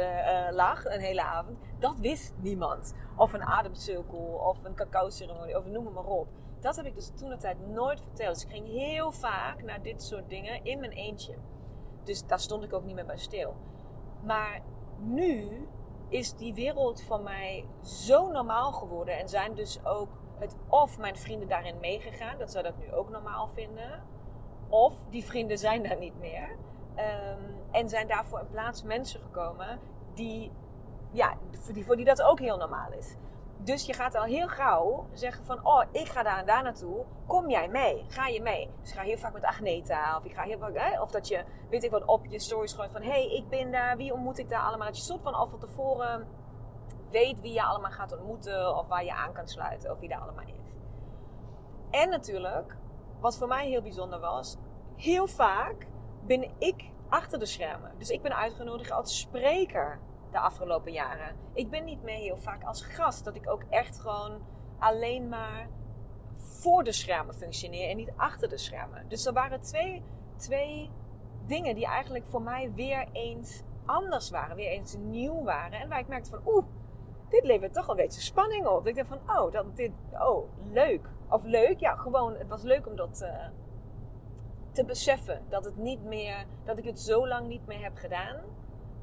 lag 0.51 0.85
een 0.85 0.99
hele 0.99 1.23
avond. 1.23 1.57
Dat 1.79 1.99
wist 1.99 2.33
niemand. 2.41 2.93
Of 3.17 3.33
een 3.33 3.43
ademcirkel 3.43 4.41
of 4.49 4.63
een 4.63 4.75
cacao-ceremonie 4.75 5.57
of 5.57 5.65
noem 5.65 5.93
maar 5.93 6.05
op. 6.05 6.27
Dat 6.59 6.75
heb 6.75 6.85
ik 6.85 6.95
dus 6.95 7.11
toen 7.15 7.29
de 7.29 7.37
tijd 7.37 7.67
nooit 7.67 8.01
verteld. 8.01 8.33
Dus 8.33 8.43
ik 8.43 8.51
ging 8.51 8.67
heel 8.67 9.11
vaak 9.11 9.63
naar 9.63 9.81
dit 9.81 10.03
soort 10.03 10.29
dingen 10.29 10.63
in 10.65 10.79
mijn 10.79 10.91
eentje. 10.91 11.33
Dus 12.07 12.25
daar 12.25 12.39
stond 12.39 12.63
ik 12.63 12.73
ook 12.73 12.83
niet 12.83 12.95
meer 12.95 13.05
bij 13.05 13.17
stil. 13.17 13.55
Maar 14.23 14.61
nu 14.97 15.67
is 16.09 16.33
die 16.33 16.53
wereld 16.53 17.01
van 17.01 17.23
mij 17.23 17.65
zo 17.83 18.31
normaal 18.31 18.71
geworden 18.71 19.19
en 19.19 19.29
zijn 19.29 19.55
dus 19.55 19.85
ook 19.85 20.09
het 20.39 20.55
of 20.67 20.97
mijn 20.97 21.17
vrienden 21.17 21.47
daarin 21.47 21.79
meegegaan, 21.79 22.37
dat 22.37 22.51
ze 22.51 22.61
dat 22.61 22.77
nu 22.77 22.93
ook 22.93 23.09
normaal 23.09 23.47
vinden, 23.47 24.03
of 24.69 24.93
die 25.09 25.25
vrienden 25.25 25.57
zijn 25.57 25.83
daar 25.83 25.97
niet 25.97 26.19
meer. 26.19 26.49
Um, 26.95 27.55
en 27.71 27.89
zijn 27.89 28.07
daarvoor 28.07 28.39
in 28.39 28.49
plaats 28.51 28.83
mensen 28.83 29.19
gekomen 29.19 29.79
die, 30.13 30.51
ja, 31.11 31.37
voor 31.51 31.73
die, 31.73 31.85
voor 31.85 31.95
die 31.95 32.05
dat 32.05 32.21
ook 32.21 32.39
heel 32.39 32.57
normaal 32.57 32.91
is. 32.91 33.15
Dus 33.59 33.85
je 33.85 33.93
gaat 33.93 34.15
al 34.15 34.23
heel 34.23 34.47
gauw 34.47 35.07
zeggen 35.13 35.43
van, 35.43 35.65
oh, 35.65 35.83
ik 35.91 36.07
ga 36.07 36.23
daar 36.23 36.37
en 36.37 36.45
daar 36.45 36.63
naartoe. 36.63 37.05
Kom 37.27 37.49
jij 37.49 37.67
mee? 37.67 38.05
Ga 38.07 38.27
je 38.27 38.41
mee? 38.41 38.69
Dus 38.81 38.89
ik 38.89 38.97
ga 38.97 39.03
heel 39.03 39.17
vaak 39.17 39.33
met 39.33 39.43
Agneta. 39.43 40.17
Of, 40.17 40.25
ik 40.25 40.33
ga 40.33 40.41
heel 40.41 40.57
vaak, 40.57 41.01
of 41.01 41.11
dat 41.11 41.27
je, 41.27 41.43
weet 41.69 41.83
ik 41.83 41.91
wat, 41.91 42.05
op 42.05 42.25
je 42.25 42.39
stories 42.39 42.73
gooit 42.73 42.91
van, 42.91 43.01
hé, 43.01 43.09
hey, 43.09 43.35
ik 43.35 43.49
ben 43.49 43.71
daar. 43.71 43.97
Wie 43.97 44.13
ontmoet 44.13 44.39
ik 44.39 44.49
daar 44.49 44.61
allemaal? 44.61 44.87
Dat 44.87 44.97
je 44.97 45.03
soort 45.03 45.23
van 45.23 45.33
al 45.33 45.47
van 45.47 45.59
tevoren 45.59 46.27
weet 47.11 47.41
wie 47.41 47.53
je 47.53 47.63
allemaal 47.63 47.91
gaat 47.91 48.17
ontmoeten. 48.17 48.77
Of 48.77 48.87
waar 48.87 49.03
je 49.03 49.13
aan 49.13 49.33
kan 49.33 49.47
sluiten. 49.47 49.91
Of 49.91 49.99
wie 49.99 50.09
daar 50.09 50.21
allemaal 50.21 50.45
is. 50.45 50.73
En 51.89 52.09
natuurlijk, 52.09 52.77
wat 53.19 53.37
voor 53.37 53.47
mij 53.47 53.67
heel 53.67 53.81
bijzonder 53.81 54.19
was. 54.19 54.57
Heel 54.95 55.27
vaak 55.27 55.87
ben 56.25 56.51
ik 56.57 56.91
achter 57.09 57.39
de 57.39 57.45
schermen. 57.45 57.91
Dus 57.97 58.09
ik 58.09 58.21
ben 58.21 58.35
uitgenodigd 58.35 58.91
als 58.91 59.19
spreker 59.19 59.99
de 60.31 60.39
afgelopen 60.39 60.91
jaren. 60.91 61.35
Ik 61.53 61.69
ben 61.69 61.85
niet 61.85 62.03
meer 62.03 62.17
heel 62.17 62.37
vaak 62.37 62.63
als 62.63 62.81
gast. 62.81 63.25
Dat 63.25 63.35
ik 63.35 63.49
ook 63.49 63.63
echt 63.69 63.99
gewoon 63.99 64.41
alleen 64.79 65.29
maar 65.29 65.67
voor 66.33 66.83
de 66.83 66.91
schermen 66.91 67.35
functioneer 67.35 67.89
en 67.89 67.97
niet 67.97 68.11
achter 68.15 68.49
de 68.49 68.57
schermen. 68.57 69.09
Dus 69.09 69.25
er 69.25 69.33
waren 69.33 69.61
twee, 69.61 70.03
twee 70.35 70.89
dingen 71.45 71.75
die 71.75 71.85
eigenlijk 71.85 72.25
voor 72.25 72.41
mij 72.41 72.71
weer 72.73 73.07
eens 73.11 73.63
anders 73.85 74.29
waren. 74.29 74.55
Weer 74.55 74.71
eens 74.71 74.95
nieuw 74.97 75.43
waren. 75.43 75.79
En 75.79 75.89
waar 75.89 75.99
ik 75.99 76.07
merkte 76.07 76.29
van 76.29 76.41
oeh, 76.45 76.65
dit 77.29 77.43
levert 77.43 77.73
toch 77.73 77.87
een 77.87 77.95
beetje 77.95 78.21
spanning 78.21 78.67
op. 78.67 78.87
Ik 78.87 78.95
dacht 78.95 79.07
van 79.07 79.37
oh, 79.37 79.51
dat, 79.51 79.75
dit, 79.75 79.91
oh, 80.11 80.49
leuk. 80.71 81.09
Of 81.29 81.43
leuk, 81.43 81.79
ja, 81.79 81.95
gewoon, 81.95 82.35
het 82.35 82.49
was 82.49 82.61
leuk 82.61 82.87
om 82.87 82.95
dat 82.95 83.21
uh, 83.23 83.47
te 84.71 84.85
beseffen. 84.85 85.41
Dat 85.49 85.65
het 85.65 85.77
niet 85.77 86.03
meer, 86.03 86.45
dat 86.63 86.77
ik 86.77 86.85
het 86.85 86.99
zo 86.99 87.27
lang 87.27 87.47
niet 87.47 87.65
meer 87.65 87.83
heb 87.83 87.95
gedaan 87.95 88.39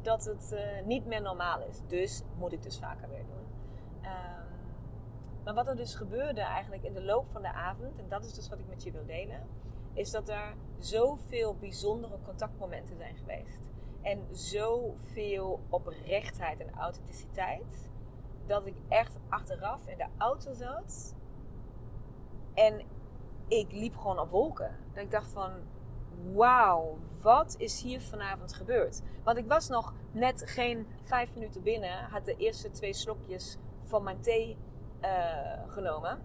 dat 0.05 0.25
het 0.25 0.51
uh, 0.53 0.87
niet 0.87 1.07
meer 1.07 1.23
normaal 1.23 1.61
is. 1.61 1.81
Dus 1.87 2.23
moet 2.39 2.53
ik 2.53 2.63
dus 2.63 2.79
vaker 2.79 3.09
weer 3.09 3.25
doen. 3.27 3.47
Um, 4.03 4.45
maar 5.45 5.55
wat 5.55 5.69
er 5.69 5.77
dus 5.77 5.95
gebeurde 5.95 6.41
eigenlijk 6.41 6.83
in 6.83 6.93
de 6.93 7.03
loop 7.03 7.29
van 7.29 7.43
de 7.43 7.53
avond, 7.53 7.99
en 7.99 8.09
dat 8.09 8.25
is 8.25 8.35
dus 8.35 8.49
wat 8.49 8.59
ik 8.59 8.69
met 8.69 8.83
je 8.83 8.93
wil 8.93 9.07
delen, 9.07 9.47
is 9.93 10.11
dat 10.11 10.29
er 10.29 10.55
zoveel 10.79 11.57
bijzondere 11.57 12.19
contactmomenten 12.25 12.97
zijn 12.97 13.17
geweest. 13.17 13.71
En 14.03 14.27
zoveel 14.33 15.61
oprechtheid 15.69 16.61
en 16.61 16.75
authenticiteit, 16.75 17.91
dat 18.47 18.67
ik 18.67 18.77
echt 18.89 19.19
achteraf 19.29 19.89
in 19.89 19.99
de 19.99 20.07
auto 20.19 20.53
zat 20.53 21.15
en 22.55 22.83
ik 23.49 23.73
liep 23.73 23.97
gewoon 23.97 24.19
op 24.19 24.31
wolken. 24.31 24.77
Dat 24.93 25.03
ik 25.03 25.11
dacht 25.11 25.33
van, 25.33 25.51
wauw, 26.33 26.99
wat 27.23 27.55
is 27.59 27.83
hier 27.83 28.01
vanavond 28.01 28.55
gebeurd? 28.55 29.03
Want 29.25 29.39
ik 29.39 29.47
was 29.47 29.69
nog 29.69 29.93
net 30.13 30.43
geen 30.47 30.87
vijf 31.03 31.35
minuten 31.35 31.63
binnen, 31.63 32.05
had 32.05 32.25
de 32.25 32.37
eerste 32.37 32.71
twee 32.71 32.93
slokjes 32.93 33.57
van 33.83 34.03
mijn 34.03 34.21
thee 34.21 34.57
uh, 35.01 35.09
genomen. 35.67 36.23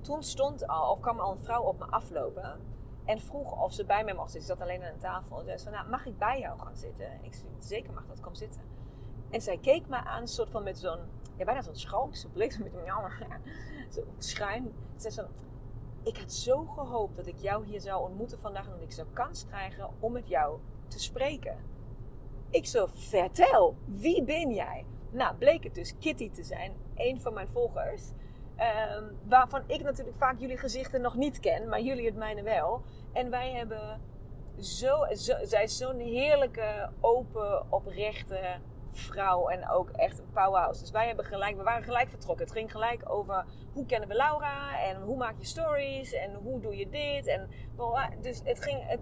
Toen 0.00 0.22
stond 0.22 0.66
al, 0.66 0.90
of 0.92 1.00
kwam 1.00 1.18
al 1.18 1.32
een 1.32 1.44
vrouw 1.44 1.62
op 1.62 1.78
me 1.78 1.84
aflopen 1.84 2.60
en 3.04 3.20
vroeg 3.20 3.62
of 3.62 3.72
ze 3.72 3.84
bij 3.84 4.04
mij 4.04 4.14
mocht 4.14 4.30
zitten. 4.30 4.48
Ze 4.48 4.56
zat 4.56 4.68
alleen 4.68 4.82
aan 4.82 4.92
een 4.92 4.98
tafel. 4.98 5.38
En 5.38 5.44
zei 5.44 5.58
van, 5.58 5.72
nou, 5.72 5.88
mag 5.88 6.06
ik 6.06 6.18
bij 6.18 6.38
jou 6.40 6.58
gaan 6.58 6.76
zitten? 6.76 7.18
Ik 7.22 7.34
zei, 7.34 7.48
zeker 7.58 7.92
mag 7.92 8.06
dat, 8.06 8.20
kom 8.20 8.34
zitten. 8.34 8.60
En 9.30 9.40
zij 9.40 9.58
keek 9.58 9.88
me 9.88 9.96
aan, 9.96 10.28
soort 10.28 10.50
van 10.50 10.62
met 10.62 10.78
zo'n, 10.78 11.00
ja, 11.36 11.44
bijna 11.44 11.62
zo'n 11.62 11.76
schalkse 11.76 12.28
blik, 12.28 12.58
met 12.64 12.74
een 12.74 12.84
jammer, 12.84 13.26
zo'n 13.94 14.14
schuin. 14.18 14.72
Ze 14.96 15.10
zei 15.10 15.14
zo, 15.14 15.32
ik 16.02 16.16
had 16.16 16.32
zo 16.32 16.64
gehoopt 16.64 17.16
dat 17.16 17.26
ik 17.26 17.38
jou 17.38 17.64
hier 17.64 17.80
zou 17.80 18.02
ontmoeten 18.02 18.38
vandaag 18.38 18.64
en 18.64 18.70
dat 18.70 18.82
ik 18.82 18.92
zou 18.92 19.06
kans 19.12 19.46
krijgen 19.46 19.90
om 20.00 20.12
met 20.12 20.28
jou 20.28 20.58
te 20.88 21.00
spreken. 21.00 21.56
Ik 22.50 22.66
zo, 22.66 22.86
vertel, 22.92 23.76
wie 23.84 24.24
ben 24.24 24.50
jij? 24.50 24.84
Nou, 25.10 25.36
bleek 25.36 25.64
het 25.64 25.74
dus 25.74 25.98
Kitty 25.98 26.30
te 26.30 26.42
zijn, 26.42 26.72
een 26.94 27.20
van 27.20 27.34
mijn 27.34 27.48
volgers. 27.48 28.10
Um, 28.96 29.18
waarvan 29.28 29.62
ik 29.66 29.82
natuurlijk 29.82 30.16
vaak 30.16 30.38
jullie 30.38 30.56
gezichten 30.56 31.00
nog 31.00 31.16
niet 31.16 31.40
ken, 31.40 31.68
maar 31.68 31.80
jullie 31.80 32.06
het 32.06 32.16
mijne 32.16 32.42
wel. 32.42 32.82
En 33.12 33.30
wij 33.30 33.52
hebben 33.52 34.00
zo, 34.60 35.14
zo 35.14 35.34
zij 35.42 35.62
is 35.62 35.76
zo'n 35.76 35.98
heerlijke, 35.98 36.90
open, 37.00 37.72
oprechte, 37.72 38.58
vrouw 38.98 39.48
en 39.48 39.68
ook 39.68 39.90
echt 39.90 40.18
een 40.18 40.30
powerhouse. 40.32 40.80
Dus 40.80 40.90
wij 40.90 41.06
hebben 41.06 41.24
gelijk, 41.24 41.56
we 41.56 41.62
waren 41.62 41.82
gelijk 41.82 42.08
vertrokken. 42.08 42.44
Het 42.44 42.54
ging 42.54 42.70
gelijk 42.70 43.10
over 43.10 43.44
hoe 43.72 43.86
kennen 43.86 44.08
we 44.08 44.14
Laura 44.14 44.80
en 44.82 45.02
hoe 45.02 45.16
maak 45.16 45.34
je 45.38 45.46
stories 45.46 46.12
en 46.12 46.34
hoe 46.34 46.60
doe 46.60 46.76
je 46.76 46.88
dit. 46.88 47.26
En, 47.26 47.50
dus 48.20 48.40
het 48.44 48.62
ging 48.62 48.86
het, 48.86 49.00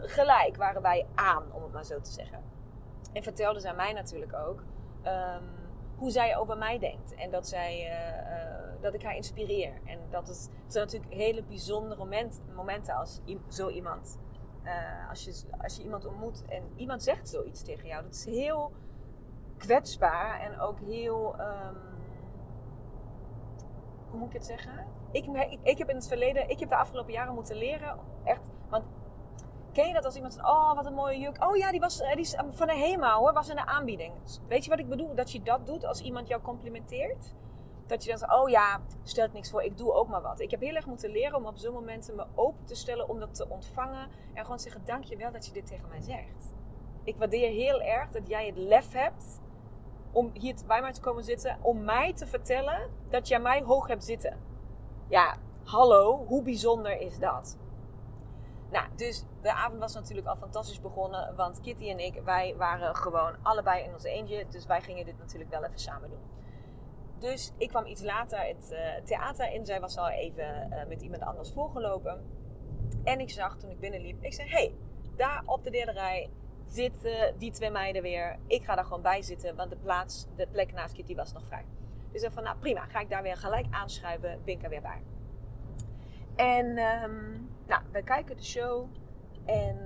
gelijk 0.00 0.56
waren 0.56 0.82
wij 0.82 1.06
aan, 1.14 1.52
om 1.52 1.62
het 1.62 1.72
maar 1.72 1.84
zo 1.84 2.00
te 2.00 2.10
zeggen. 2.10 2.42
En 3.12 3.22
vertelde 3.22 3.60
zij 3.60 3.74
mij 3.74 3.92
natuurlijk 3.92 4.34
ook 4.34 4.62
um, 5.06 5.48
hoe 5.96 6.10
zij 6.10 6.36
over 6.36 6.58
mij 6.58 6.78
denkt. 6.78 7.14
En 7.14 7.30
dat, 7.30 7.48
zij, 7.48 7.80
uh, 7.80 8.36
uh, 8.36 8.82
dat 8.82 8.94
ik 8.94 9.02
haar 9.02 9.16
inspireer. 9.16 9.72
En 9.84 9.98
dat 10.10 10.28
het, 10.28 10.50
het 10.62 10.72
zijn 10.72 10.84
natuurlijk 10.84 11.12
hele 11.12 11.42
bijzondere 11.42 11.96
moment, 11.96 12.40
momenten 12.54 12.94
als 12.94 13.20
zo 13.48 13.68
iemand. 13.68 14.18
Als, 15.08 15.24
je, 15.24 15.42
als 15.62 15.76
je 15.76 15.82
iemand 15.82 16.06
ontmoet 16.06 16.44
en 16.48 16.62
iemand 16.76 17.02
zegt 17.02 17.28
zoiets 17.28 17.62
tegen 17.62 17.86
jou. 17.86 18.02
Dat 18.02 18.14
is 18.14 18.24
heel 18.24 18.72
kwetsbaar 19.56 20.40
en 20.40 20.60
ook 20.60 20.80
heel. 20.80 21.34
Um, 21.40 21.76
hoe 24.10 24.18
moet 24.18 24.28
ik 24.28 24.34
het 24.34 24.46
zeggen? 24.46 24.86
Ik, 25.12 25.58
ik, 25.62 25.78
heb 25.78 25.88
in 25.88 25.96
het 25.96 26.08
verleden, 26.08 26.48
ik 26.50 26.60
heb 26.60 26.68
de 26.68 26.76
afgelopen 26.76 27.12
jaren 27.12 27.34
moeten 27.34 27.56
leren, 27.56 27.98
echt. 28.24 28.50
Want 28.68 28.84
ken 29.72 29.86
je 29.86 29.92
dat 29.92 30.04
als 30.04 30.14
iemand 30.14 30.34
zegt: 30.34 30.46
Oh, 30.46 30.74
wat 30.74 30.86
een 30.86 30.94
mooie 30.94 31.18
juk. 31.18 31.44
Oh 31.44 31.56
ja, 31.56 31.70
die 31.70 31.80
was 31.80 31.98
die 31.98 32.18
is 32.18 32.36
van 32.48 32.66
de 32.66 32.76
HEMA 32.76 33.14
hoor, 33.14 33.32
was 33.32 33.48
in 33.48 33.56
de 33.56 33.66
aanbieding. 33.66 34.12
Weet 34.48 34.64
je 34.64 34.70
wat 34.70 34.78
ik 34.78 34.88
bedoel? 34.88 35.14
Dat 35.14 35.32
je 35.32 35.42
dat 35.42 35.66
doet 35.66 35.84
als 35.84 36.00
iemand 36.00 36.28
jou 36.28 36.42
complimenteert. 36.42 37.34
Dat 37.86 38.04
je 38.04 38.08
dan 38.10 38.18
zegt: 38.18 38.32
Oh 38.32 38.48
ja, 38.48 38.80
stelt 39.02 39.32
niks 39.32 39.50
voor, 39.50 39.62
ik 39.62 39.78
doe 39.78 39.92
ook 39.92 40.08
maar 40.08 40.22
wat. 40.22 40.40
Ik 40.40 40.50
heb 40.50 40.60
heel 40.60 40.74
erg 40.74 40.86
moeten 40.86 41.10
leren 41.10 41.36
om 41.36 41.46
op 41.46 41.56
zo'n 41.56 41.72
momenten 41.72 42.16
me 42.16 42.26
open 42.34 42.64
te 42.64 42.74
stellen 42.74 43.08
om 43.08 43.18
dat 43.18 43.34
te 43.34 43.48
ontvangen. 43.48 44.08
En 44.34 44.42
gewoon 44.42 44.58
zeggen: 44.58 44.82
Dank 44.84 45.04
je 45.04 45.16
wel 45.16 45.32
dat 45.32 45.46
je 45.46 45.52
dit 45.52 45.66
tegen 45.66 45.88
mij 45.88 46.00
zegt. 46.00 46.54
Ik 47.04 47.16
waardeer 47.16 47.50
heel 47.50 47.82
erg 47.82 48.10
dat 48.10 48.28
jij 48.28 48.46
het 48.46 48.56
lef 48.56 48.92
hebt 48.92 49.40
om 50.16 50.30
hier 50.32 50.54
bij 50.66 50.80
mij 50.80 50.92
te 50.92 51.00
komen 51.00 51.24
zitten. 51.24 51.58
Om 51.62 51.84
mij 51.84 52.12
te 52.12 52.26
vertellen 52.26 52.90
dat 53.10 53.28
jij 53.28 53.40
mij 53.40 53.62
hoog 53.62 53.86
hebt 53.86 54.04
zitten. 54.04 54.36
Ja, 55.08 55.36
hallo, 55.64 56.24
hoe 56.26 56.42
bijzonder 56.42 57.00
is 57.00 57.18
dat? 57.18 57.58
Nou, 58.70 58.86
dus 58.94 59.24
de 59.42 59.52
avond 59.52 59.80
was 59.80 59.94
natuurlijk 59.94 60.26
al 60.26 60.36
fantastisch 60.36 60.80
begonnen. 60.80 61.36
Want 61.36 61.60
Kitty 61.60 61.90
en 61.90 61.98
ik, 61.98 62.20
wij 62.24 62.54
waren 62.56 62.96
gewoon 62.96 63.36
allebei 63.42 63.84
in 63.84 63.92
onze 63.92 64.08
eentje. 64.08 64.46
Dus 64.48 64.66
wij 64.66 64.80
gingen 64.80 65.04
dit 65.04 65.18
natuurlijk 65.18 65.50
wel 65.50 65.64
even 65.64 65.78
samen 65.78 66.10
doen. 66.10 66.22
Dus 67.18 67.52
ik 67.56 67.68
kwam 67.68 67.86
iets 67.86 68.02
later 68.02 68.38
het 68.38 68.70
uh, 68.72 69.04
theater 69.04 69.52
in. 69.52 69.66
Zij 69.66 69.80
was 69.80 69.96
al 69.96 70.08
even 70.08 70.68
uh, 70.70 70.86
met 70.88 71.02
iemand 71.02 71.22
anders 71.22 71.52
voorgelopen. 71.52 72.24
En 73.04 73.20
ik 73.20 73.30
zag 73.30 73.56
toen 73.56 73.70
ik 73.70 73.80
binnenliep, 73.80 74.22
ik 74.22 74.34
zei: 74.34 74.48
hey, 74.48 74.74
daar 75.16 75.42
op 75.46 75.64
de 75.64 75.70
derde 75.70 75.92
rij 75.92 76.30
zitten 76.66 77.38
die 77.38 77.50
twee 77.50 77.70
meiden 77.70 78.02
weer. 78.02 78.36
Ik 78.46 78.64
ga 78.64 78.74
daar 78.74 78.84
gewoon 78.84 79.02
bij 79.02 79.22
zitten, 79.22 79.56
want 79.56 79.70
de, 79.70 79.76
plaats, 79.76 80.26
de 80.36 80.46
plek 80.46 80.72
naast 80.72 80.94
Kitty 80.94 81.14
was 81.14 81.32
nog 81.32 81.46
vrij. 81.46 81.64
Dus 82.12 82.22
ik 82.22 82.30
van, 82.30 82.42
nou 82.42 82.56
prima, 82.56 82.84
ga 82.84 83.00
ik 83.00 83.10
daar 83.10 83.22
weer 83.22 83.36
gelijk 83.36 83.66
aanschuiven, 83.70 84.40
ben 84.44 84.54
ik 84.54 84.62
er 84.62 84.68
weer 84.68 84.82
bij. 84.82 85.02
En 86.36 86.66
um, 86.66 87.50
nou, 87.66 87.82
we 87.92 88.02
kijken 88.02 88.36
de 88.36 88.44
show 88.44 88.88
en 89.44 89.78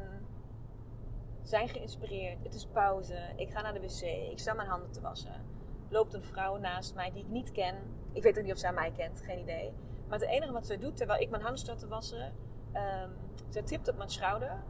zijn 1.43 1.69
geïnspireerd. 1.69 2.43
Het 2.43 2.55
is 2.55 2.67
pauze, 2.67 3.33
ik 3.37 3.51
ga 3.51 3.61
naar 3.61 3.73
de 3.73 3.81
wc, 3.81 4.31
ik 4.31 4.39
sta 4.39 4.53
mijn 4.55 4.69
handen 4.69 4.91
te 4.91 5.01
wassen. 5.01 5.45
Loopt 5.89 6.15
een 6.15 6.23
vrouw 6.23 6.57
naast 6.57 6.95
mij 6.95 7.11
die 7.11 7.23
ik 7.23 7.29
niet 7.29 7.53
ken. 7.53 7.77
Ik 8.13 8.23
weet 8.23 8.39
ook 8.39 8.45
niet 8.45 8.53
of 8.53 8.59
zij 8.59 8.73
mij 8.73 8.93
kent, 8.97 9.23
geen 9.23 9.39
idee. 9.39 9.73
Maar 10.09 10.19
het 10.19 10.29
enige 10.29 10.53
wat 10.53 10.67
zij 10.67 10.79
doet, 10.79 10.97
terwijl 10.97 11.21
ik 11.21 11.31
mijn 11.31 11.43
handen 11.43 11.61
sta 11.61 11.75
te 11.75 11.89
wassen, 11.89 12.35
um, 12.75 13.11
zij 13.49 13.63
tipt 13.63 13.89
op 13.89 13.97
mijn 13.97 14.09
schouder. 14.09 14.63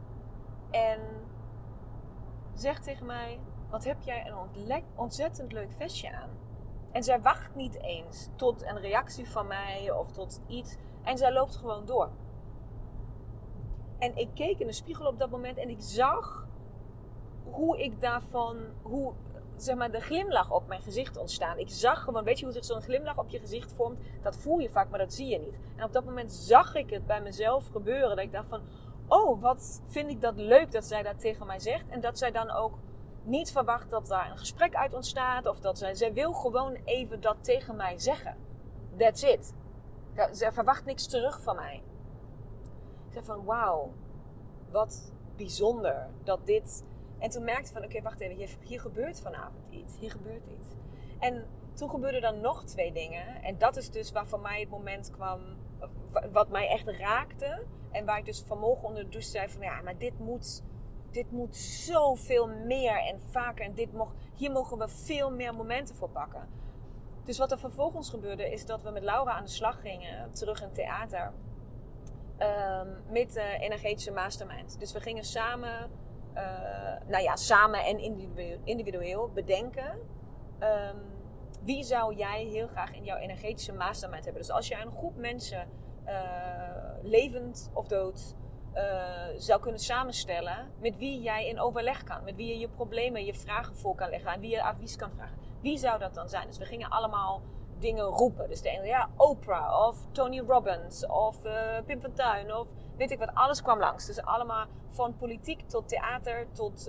En 0.71 0.99
zegt 2.61 2.83
tegen 2.83 3.05
mij: 3.05 3.39
wat 3.69 3.83
heb 3.83 4.01
jij 4.01 4.27
een 4.27 4.83
ontzettend 4.95 5.51
leuk 5.51 5.71
vestje 5.71 6.11
aan. 6.11 6.29
En 6.91 7.03
zij 7.03 7.21
wacht 7.21 7.55
niet 7.55 7.81
eens 7.81 8.29
tot 8.35 8.63
een 8.63 8.79
reactie 8.79 9.29
van 9.29 9.47
mij 9.47 9.91
of 9.91 10.11
tot 10.11 10.41
iets. 10.47 10.77
En 11.03 11.17
zij 11.17 11.33
loopt 11.33 11.55
gewoon 11.55 11.85
door. 11.85 12.09
En 13.97 14.15
ik 14.15 14.29
keek 14.33 14.59
in 14.59 14.67
de 14.67 14.73
spiegel 14.73 15.05
op 15.05 15.19
dat 15.19 15.29
moment 15.29 15.57
en 15.57 15.69
ik 15.69 15.81
zag 15.81 16.47
hoe 17.43 17.83
ik 17.83 18.01
daarvan, 18.01 18.57
hoe 18.81 19.13
zeg 19.55 19.75
maar, 19.75 19.91
de 19.91 19.99
glimlach 19.99 20.51
op 20.51 20.67
mijn 20.67 20.81
gezicht 20.81 21.17
ontstaan. 21.17 21.57
Ik 21.57 21.69
zag 21.69 22.03
gewoon, 22.03 22.23
weet 22.23 22.39
je 22.39 22.45
hoe 22.45 22.53
zich 22.53 22.65
zo'n 22.65 22.81
glimlach 22.81 23.17
op 23.17 23.29
je 23.29 23.39
gezicht 23.39 23.71
vormt? 23.71 23.99
Dat 24.21 24.37
voel 24.37 24.59
je 24.59 24.69
vaak, 24.69 24.89
maar 24.89 24.99
dat 24.99 25.13
zie 25.13 25.27
je 25.27 25.39
niet. 25.39 25.59
En 25.75 25.83
op 25.83 25.93
dat 25.93 26.05
moment 26.05 26.33
zag 26.33 26.75
ik 26.75 26.89
het 26.89 27.05
bij 27.05 27.21
mezelf 27.21 27.67
gebeuren. 27.67 28.09
Dat 28.09 28.25
ik 28.25 28.31
dacht 28.31 28.49
van, 28.49 28.61
oh, 29.11 29.41
wat 29.41 29.81
vind 29.85 30.09
ik 30.09 30.21
dat 30.21 30.35
leuk 30.35 30.71
dat 30.71 30.85
zij 30.85 31.03
dat 31.03 31.19
tegen 31.19 31.47
mij 31.47 31.59
zegt. 31.59 31.89
En 31.89 32.01
dat 32.01 32.17
zij 32.17 32.31
dan 32.31 32.51
ook 32.51 32.77
niet 33.23 33.51
verwacht 33.51 33.89
dat 33.89 34.07
daar 34.07 34.31
een 34.31 34.37
gesprek 34.37 34.75
uit 34.75 34.93
ontstaat. 34.93 35.45
Of 35.45 35.59
dat 35.59 35.77
zij, 35.77 35.95
zij 35.95 36.13
wil 36.13 36.33
gewoon 36.33 36.77
even 36.85 37.21
dat 37.21 37.37
tegen 37.43 37.75
mij 37.75 37.99
zeggen. 37.99 38.37
That's 38.97 39.23
it. 39.23 39.53
Ze 40.33 40.51
verwacht 40.51 40.85
niks 40.85 41.07
terug 41.07 41.41
van 41.41 41.55
mij. 41.55 41.83
Ik 43.07 43.13
zei 43.13 43.25
van, 43.25 43.43
wauw, 43.43 43.93
wat 44.71 45.11
bijzonder 45.35 46.09
dat 46.23 46.45
dit 46.45 46.83
en 47.21 47.29
toen 47.29 47.43
merkte 47.43 47.67
ik 47.67 47.73
van, 47.73 47.83
oké, 47.83 48.01
wacht 48.01 48.19
even, 48.19 48.35
hier, 48.35 48.49
hier 48.59 48.79
gebeurt 48.79 49.21
vanavond 49.21 49.63
iets. 49.69 49.97
Hier 49.99 50.11
gebeurt 50.11 50.47
iets. 50.47 50.67
En 51.19 51.45
toen 51.73 51.89
gebeurden 51.89 52.21
dan 52.21 52.41
nog 52.41 52.63
twee 52.63 52.91
dingen. 52.91 53.43
En 53.43 53.57
dat 53.57 53.77
is 53.77 53.89
dus 53.89 54.11
waar 54.11 54.27
voor 54.27 54.39
mij 54.39 54.59
het 54.59 54.69
moment 54.69 55.11
kwam, 55.11 55.39
wat 56.31 56.49
mij 56.49 56.67
echt 56.67 56.87
raakte. 56.87 57.63
En 57.91 58.05
waar 58.05 58.17
ik 58.17 58.25
dus 58.25 58.43
vanmorgen 58.47 58.87
onder 58.87 59.03
de 59.03 59.09
douche 59.09 59.29
zei 59.29 59.49
van, 59.49 59.61
ja, 59.61 59.81
maar 59.81 59.97
dit 59.97 60.19
moet, 60.19 60.63
dit 61.11 61.31
moet 61.31 61.55
zoveel 61.55 62.47
meer 62.47 62.97
en 62.97 63.21
vaker. 63.21 63.65
En 63.65 63.73
dit 63.73 63.93
mocht, 63.93 64.15
hier 64.35 64.51
mogen 64.51 64.77
we 64.77 64.87
veel 64.87 65.31
meer 65.31 65.55
momenten 65.55 65.95
voor 65.95 66.09
pakken. 66.09 66.47
Dus 67.23 67.37
wat 67.37 67.51
er 67.51 67.59
vervolgens 67.59 68.09
gebeurde, 68.09 68.51
is 68.51 68.65
dat 68.65 68.81
we 68.81 68.89
met 68.89 69.03
Laura 69.03 69.31
aan 69.31 69.43
de 69.43 69.49
slag 69.49 69.81
gingen, 69.81 70.31
terug 70.31 70.61
in 70.61 70.71
theater. 70.71 71.31
Um, 72.39 72.97
met 73.09 73.33
de 73.33 73.57
energetische 73.59 74.11
mastermind. 74.11 74.79
Dus 74.79 74.93
we 74.93 74.99
gingen 74.99 75.23
samen 75.23 75.89
uh, 76.35 76.41
nou 77.07 77.23
ja, 77.23 77.35
samen 77.35 77.85
en 77.85 77.99
individueel, 78.63 79.29
bedenken. 79.29 79.99
Um, 80.59 81.01
wie 81.63 81.83
zou 81.83 82.15
jij 82.15 82.43
heel 82.43 82.67
graag 82.67 82.93
in 82.93 83.03
jouw 83.03 83.17
energetische 83.17 83.73
mastermind 83.73 84.23
hebben? 84.23 84.41
Dus 84.41 84.51
als 84.51 84.67
je 84.67 84.75
een 84.75 84.91
groep 84.91 85.15
mensen, 85.15 85.67
levend 87.01 87.71
of 87.73 87.87
dood, 87.87 88.35
uh, 88.73 88.81
zou 89.37 89.61
kunnen 89.61 89.79
samenstellen, 89.79 90.71
met 90.79 90.97
wie 90.97 91.21
jij 91.21 91.47
in 91.47 91.59
overleg 91.59 92.03
kan, 92.03 92.23
met 92.23 92.35
wie 92.35 92.47
je 92.47 92.59
je 92.59 92.67
problemen, 92.69 93.25
je 93.25 93.33
vragen 93.33 93.75
voor 93.75 93.95
kan 93.95 94.09
leggen, 94.09 94.31
aan 94.31 94.39
wie 94.39 94.49
je 94.49 94.63
advies 94.63 94.95
kan 94.95 95.11
vragen. 95.11 95.37
Wie 95.61 95.77
zou 95.77 95.99
dat 95.99 96.13
dan 96.13 96.29
zijn? 96.29 96.47
Dus 96.47 96.57
we 96.57 96.65
gingen 96.65 96.89
allemaal 96.89 97.41
dingen 97.79 98.03
roepen. 98.03 98.49
Dus 98.49 98.61
de 98.61 98.69
ene, 98.69 98.85
ja, 98.85 99.09
Oprah 99.17 99.87
of 99.87 99.97
Tony 100.11 100.39
Robbins 100.39 101.05
of 101.05 101.45
uh, 101.45 101.53
Pim 101.85 102.01
van 102.01 102.13
Tuin 102.13 102.55
of 102.55 102.67
weet 102.97 103.11
ik 103.11 103.19
wat. 103.19 103.33
Alles 103.33 103.61
kwam 103.61 103.79
langs. 103.79 104.05
Dus 104.05 104.21
allemaal 104.21 104.65
van 104.89 105.17
politiek 105.17 105.69
tot 105.69 105.87
theater 105.87 106.47
tot 106.51 106.85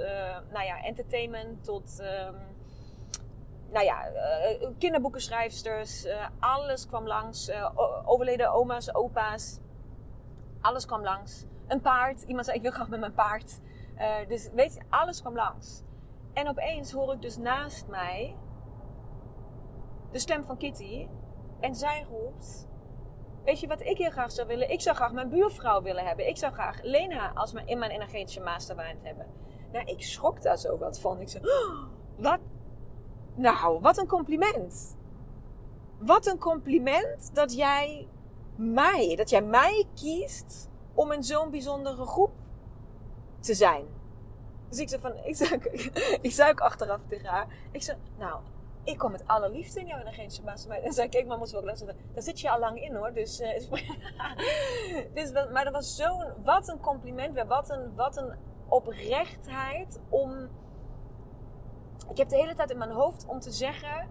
nou 0.52 0.64
ja, 0.64 0.82
entertainment 0.82 1.64
tot 1.64 2.00
um, 2.00 2.51
nou 3.72 3.84
ja, 3.84 4.10
uh, 4.10 4.68
kinderboekenschrijfsters. 4.78 6.06
alles 6.40 6.86
kwam 6.86 7.06
langs. 7.06 7.50
overleden 8.04 8.52
oma's, 8.52 8.94
opa's. 8.94 9.60
Alles 10.60 10.86
kwam 10.86 11.02
langs. 11.02 11.44
Een 11.68 11.80
paard. 11.80 12.22
Iemand 12.22 12.44
zei 12.46 12.56
ik 12.56 12.62
wil 12.62 12.72
graag 12.72 12.88
met 12.88 13.00
mijn 13.00 13.14
paard. 13.14 13.60
dus 14.28 14.48
weet 14.54 14.74
je, 14.74 14.80
alles 14.88 15.20
kwam 15.20 15.34
langs. 15.34 15.82
En 16.32 16.48
opeens 16.48 16.92
hoor 16.92 17.12
ik 17.12 17.22
dus 17.22 17.36
naast 17.36 17.86
mij 17.86 18.36
de 20.10 20.18
stem 20.18 20.44
van 20.44 20.56
Kitty. 20.56 21.08
En 21.60 21.74
zij 21.74 22.06
roept: 22.10 22.68
Weet 23.44 23.60
je 23.60 23.66
wat 23.66 23.80
ik 23.80 23.98
heel 23.98 24.10
graag 24.10 24.32
zou 24.32 24.48
willen? 24.48 24.70
Ik 24.70 24.80
zou 24.80 24.96
graag 24.96 25.12
mijn 25.12 25.28
buurvrouw 25.28 25.82
willen 25.82 26.04
hebben. 26.04 26.28
Ik 26.28 26.36
zou 26.36 26.52
graag 26.52 26.82
Lena 26.82 27.30
als 27.34 27.52
mijn, 27.52 27.66
in 27.66 27.78
mijn 27.78 27.90
energetische 27.90 28.40
mastermind 28.40 29.02
hebben. 29.02 29.26
Nou, 29.72 29.86
ik 29.86 30.02
schrok 30.02 30.42
daar 30.42 30.58
zo 30.58 30.78
wat 30.78 31.00
van. 31.00 31.20
Ik 31.20 31.28
zei: 31.28 31.44
oh, 31.44 31.84
Wat? 32.16 32.40
Nou, 33.34 33.80
wat 33.80 33.98
een 33.98 34.06
compliment. 34.06 34.96
Wat 35.98 36.26
een 36.26 36.38
compliment 36.38 37.34
dat 37.34 37.54
jij 37.54 38.08
mij, 38.56 39.16
dat 39.16 39.30
jij 39.30 39.42
mij 39.42 39.84
kiest 39.94 40.68
om 40.94 41.12
in 41.12 41.22
zo'n 41.22 41.50
bijzondere 41.50 42.06
groep 42.06 42.32
te 43.40 43.54
zijn. 43.54 43.84
Dus 44.68 44.78
ik 44.78 44.88
zei 44.88 45.00
van, 45.00 45.16
ik 45.24 45.36
zei, 45.36 45.50
ik 46.22 46.50
ook 46.50 46.60
achteraf 46.60 47.00
tegen 47.08 47.28
haar. 47.28 47.46
Ik 47.72 47.82
zei, 47.82 47.98
nou, 48.18 48.40
ik 48.84 48.98
kom 48.98 49.10
met 49.10 49.26
alle 49.26 49.50
liefde 49.50 49.80
in 49.80 49.86
jouw 49.86 49.98
energetische 49.98 50.42
mastermind. 50.42 50.84
En 50.84 50.92
zei, 50.92 51.08
kijk, 51.08 51.26
maar 51.26 51.38
moest 51.38 51.52
wel 51.52 51.64
les 51.64 51.78
Daar 51.80 51.94
zit 52.14 52.40
je 52.40 52.50
al 52.50 52.58
lang 52.58 52.82
in 52.82 52.94
hoor. 52.94 53.12
Dus, 53.12 53.40
uh, 53.40 53.48
dus 55.14 55.32
maar 55.32 55.64
dat 55.64 55.72
was 55.72 55.96
zo'n, 55.96 56.32
wat 56.44 56.68
een 56.68 56.80
compliment. 56.80 57.44
Wat 57.46 57.70
een, 57.70 57.94
wat 57.94 58.16
een 58.16 58.34
oprechtheid 58.68 60.00
om... 60.08 60.48
Ik 62.12 62.18
heb 62.18 62.28
de 62.28 62.36
hele 62.36 62.54
tijd 62.54 62.70
in 62.70 62.78
mijn 62.78 62.90
hoofd 62.90 63.26
om 63.26 63.40
te 63.40 63.50
zeggen 63.50 64.08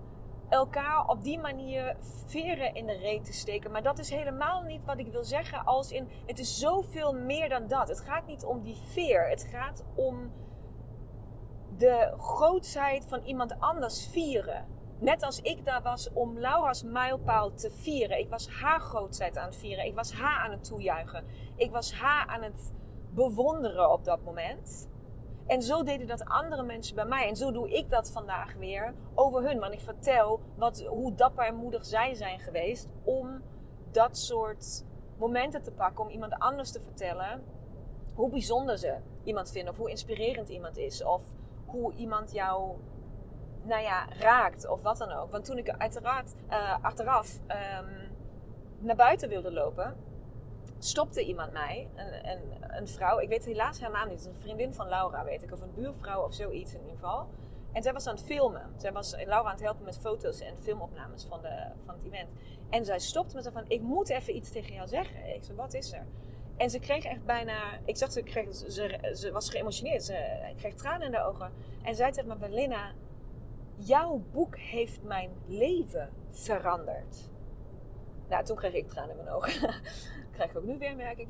elkaar 0.49 1.07
op 1.07 1.23
die 1.23 1.39
manier 1.39 1.95
veren 2.25 2.75
in 2.75 2.85
de 2.85 2.97
reet 2.97 3.25
te 3.25 3.33
steken. 3.33 3.71
Maar 3.71 3.83
dat 3.83 3.99
is 3.99 4.09
helemaal 4.09 4.61
niet 4.61 4.85
wat 4.85 4.97
ik 4.97 5.11
wil 5.11 5.23
zeggen. 5.23 5.65
Als 5.65 5.91
in, 5.91 6.07
het 6.25 6.39
is 6.39 6.59
zoveel 6.59 7.13
meer 7.13 7.49
dan 7.49 7.67
dat. 7.67 7.87
Het 7.87 7.99
gaat 8.01 8.25
niet 8.25 8.43
om 8.43 8.61
die 8.63 8.75
veer. 8.75 9.29
Het 9.29 9.43
gaat 9.43 9.83
om 9.95 10.31
de 11.77 12.13
grootheid 12.17 13.05
van 13.05 13.23
iemand 13.23 13.59
anders 13.59 14.07
vieren. 14.07 14.67
Net 14.99 15.23
als 15.23 15.41
ik 15.41 15.65
daar 15.65 15.81
was 15.81 16.13
om 16.13 16.39
Laura's 16.39 16.83
mijlpaal 16.83 17.53
te 17.53 17.71
vieren. 17.71 18.19
Ik 18.19 18.29
was 18.29 18.49
haar 18.49 18.79
grootheid 18.79 19.37
aan 19.37 19.45
het 19.45 19.57
vieren. 19.57 19.85
Ik 19.85 19.95
was 19.95 20.13
haar 20.13 20.43
aan 20.43 20.51
het 20.51 20.63
toejuichen. 20.63 21.25
Ik 21.55 21.71
was 21.71 21.93
haar 21.93 22.27
aan 22.27 22.43
het 22.43 22.73
bewonderen 23.09 23.91
op 23.91 24.05
dat 24.05 24.23
moment. 24.23 24.90
En 25.47 25.61
zo 25.61 25.83
deden 25.83 26.07
dat 26.07 26.25
andere 26.25 26.63
mensen 26.63 26.95
bij 26.95 27.05
mij. 27.05 27.27
En 27.27 27.35
zo 27.35 27.51
doe 27.51 27.71
ik 27.71 27.89
dat 27.89 28.11
vandaag 28.11 28.53
weer 28.53 28.93
over 29.15 29.43
hun. 29.43 29.59
Want 29.59 29.73
ik 29.73 29.79
vertel 29.79 30.39
wat, 30.55 30.85
hoe 30.85 31.15
dapper 31.15 31.45
en 31.45 31.55
moedig 31.55 31.85
zij 31.85 32.13
zijn 32.13 32.39
geweest 32.39 32.91
om 33.03 33.41
dat 33.91 34.17
soort 34.17 34.85
momenten 35.17 35.61
te 35.61 35.71
pakken. 35.71 36.03
Om 36.03 36.09
iemand 36.09 36.33
anders 36.33 36.71
te 36.71 36.81
vertellen 36.81 37.43
hoe 38.13 38.29
bijzonder 38.29 38.77
ze 38.77 38.97
iemand 39.23 39.51
vinden. 39.51 39.73
Of 39.73 39.79
hoe 39.79 39.89
inspirerend 39.89 40.49
iemand 40.49 40.77
is. 40.77 41.03
Of 41.03 41.23
hoe 41.65 41.93
iemand 41.93 42.31
jou 42.31 42.75
nou 43.63 43.81
ja, 43.81 44.07
raakt 44.19 44.67
of 44.67 44.81
wat 44.81 44.97
dan 44.97 45.11
ook. 45.11 45.31
Want 45.31 45.45
toen 45.45 45.57
ik 45.57 45.69
uiteraard 45.69 46.35
uh, 46.49 46.75
achteraf 46.81 47.39
um, 47.47 48.11
naar 48.79 48.95
buiten 48.95 49.29
wilde 49.29 49.51
lopen, 49.51 49.95
stopte 50.83 51.25
iemand 51.25 51.51
mij, 51.51 51.89
een, 51.95 52.29
een, 52.29 52.77
een, 52.77 52.87
vrouw, 52.87 53.19
ik 53.19 53.29
weet 53.29 53.45
helaas 53.45 53.81
haar 53.81 53.91
naam 53.91 54.09
niet, 54.09 54.25
een 54.25 54.35
vriendin 54.35 54.73
van 54.73 54.87
Laura 54.87 55.23
weet 55.23 55.43
ik, 55.43 55.51
of 55.51 55.61
een 55.61 55.73
buurvrouw 55.73 56.23
of 56.23 56.33
zoiets 56.33 56.73
in 56.73 56.79
ieder 56.79 56.95
geval. 56.95 57.27
En 57.71 57.83
zij 57.83 57.93
was 57.93 58.07
aan 58.07 58.15
het 58.15 58.23
filmen. 58.23 58.73
Zij 58.77 58.91
was 58.91 59.11
Laura 59.11 59.49
aan 59.49 59.55
het 59.55 59.61
helpen 59.61 59.85
met 59.85 59.97
foto's 59.97 60.39
en 60.39 60.57
filmopnames 60.57 61.25
van, 61.25 61.41
de, 61.41 61.71
van 61.85 61.95
het 61.95 62.03
event. 62.03 62.29
En 62.69 62.85
zij 62.85 62.99
stopte 62.99 63.35
met 63.35 63.49
van, 63.53 63.65
ik 63.67 63.81
moet 63.81 64.09
even 64.09 64.35
iets 64.35 64.51
tegen 64.51 64.73
jou 64.73 64.87
zeggen. 64.87 65.35
Ik 65.35 65.43
zei, 65.43 65.57
wat 65.57 65.73
is 65.73 65.93
er? 65.93 66.05
En 66.57 66.69
ze 66.69 66.79
kreeg 66.79 67.03
echt 67.03 67.25
bijna. 67.25 67.79
Ik 67.85 67.97
zag 67.97 68.11
ze, 68.11 68.21
kreeg, 68.21 68.55
ze, 68.55 69.11
ze 69.13 69.31
was 69.31 69.49
geëmotioneerd. 69.49 70.03
Ze 70.03 70.53
kreeg 70.57 70.75
tranen 70.75 71.05
in 71.05 71.11
de 71.11 71.23
ogen. 71.23 71.51
En 71.83 71.95
zei 71.95 72.11
tegen 72.11 72.37
me: 72.39 72.49
Linda, 72.49 72.91
jouw 73.75 74.23
boek 74.31 74.57
heeft 74.57 75.03
mijn 75.03 75.31
leven 75.45 76.09
veranderd. 76.29 77.29
Nou, 78.29 78.43
toen 78.43 78.55
kreeg 78.55 78.73
ik 78.73 78.89
tranen 78.89 79.09
in 79.09 79.23
mijn 79.23 79.35
ogen. 79.35 79.73
krijg 80.47 80.55
ik 80.55 80.57
ook 80.57 80.73
nu 80.73 80.79
weer, 80.79 80.95
merk 80.95 81.17
ik. 81.17 81.27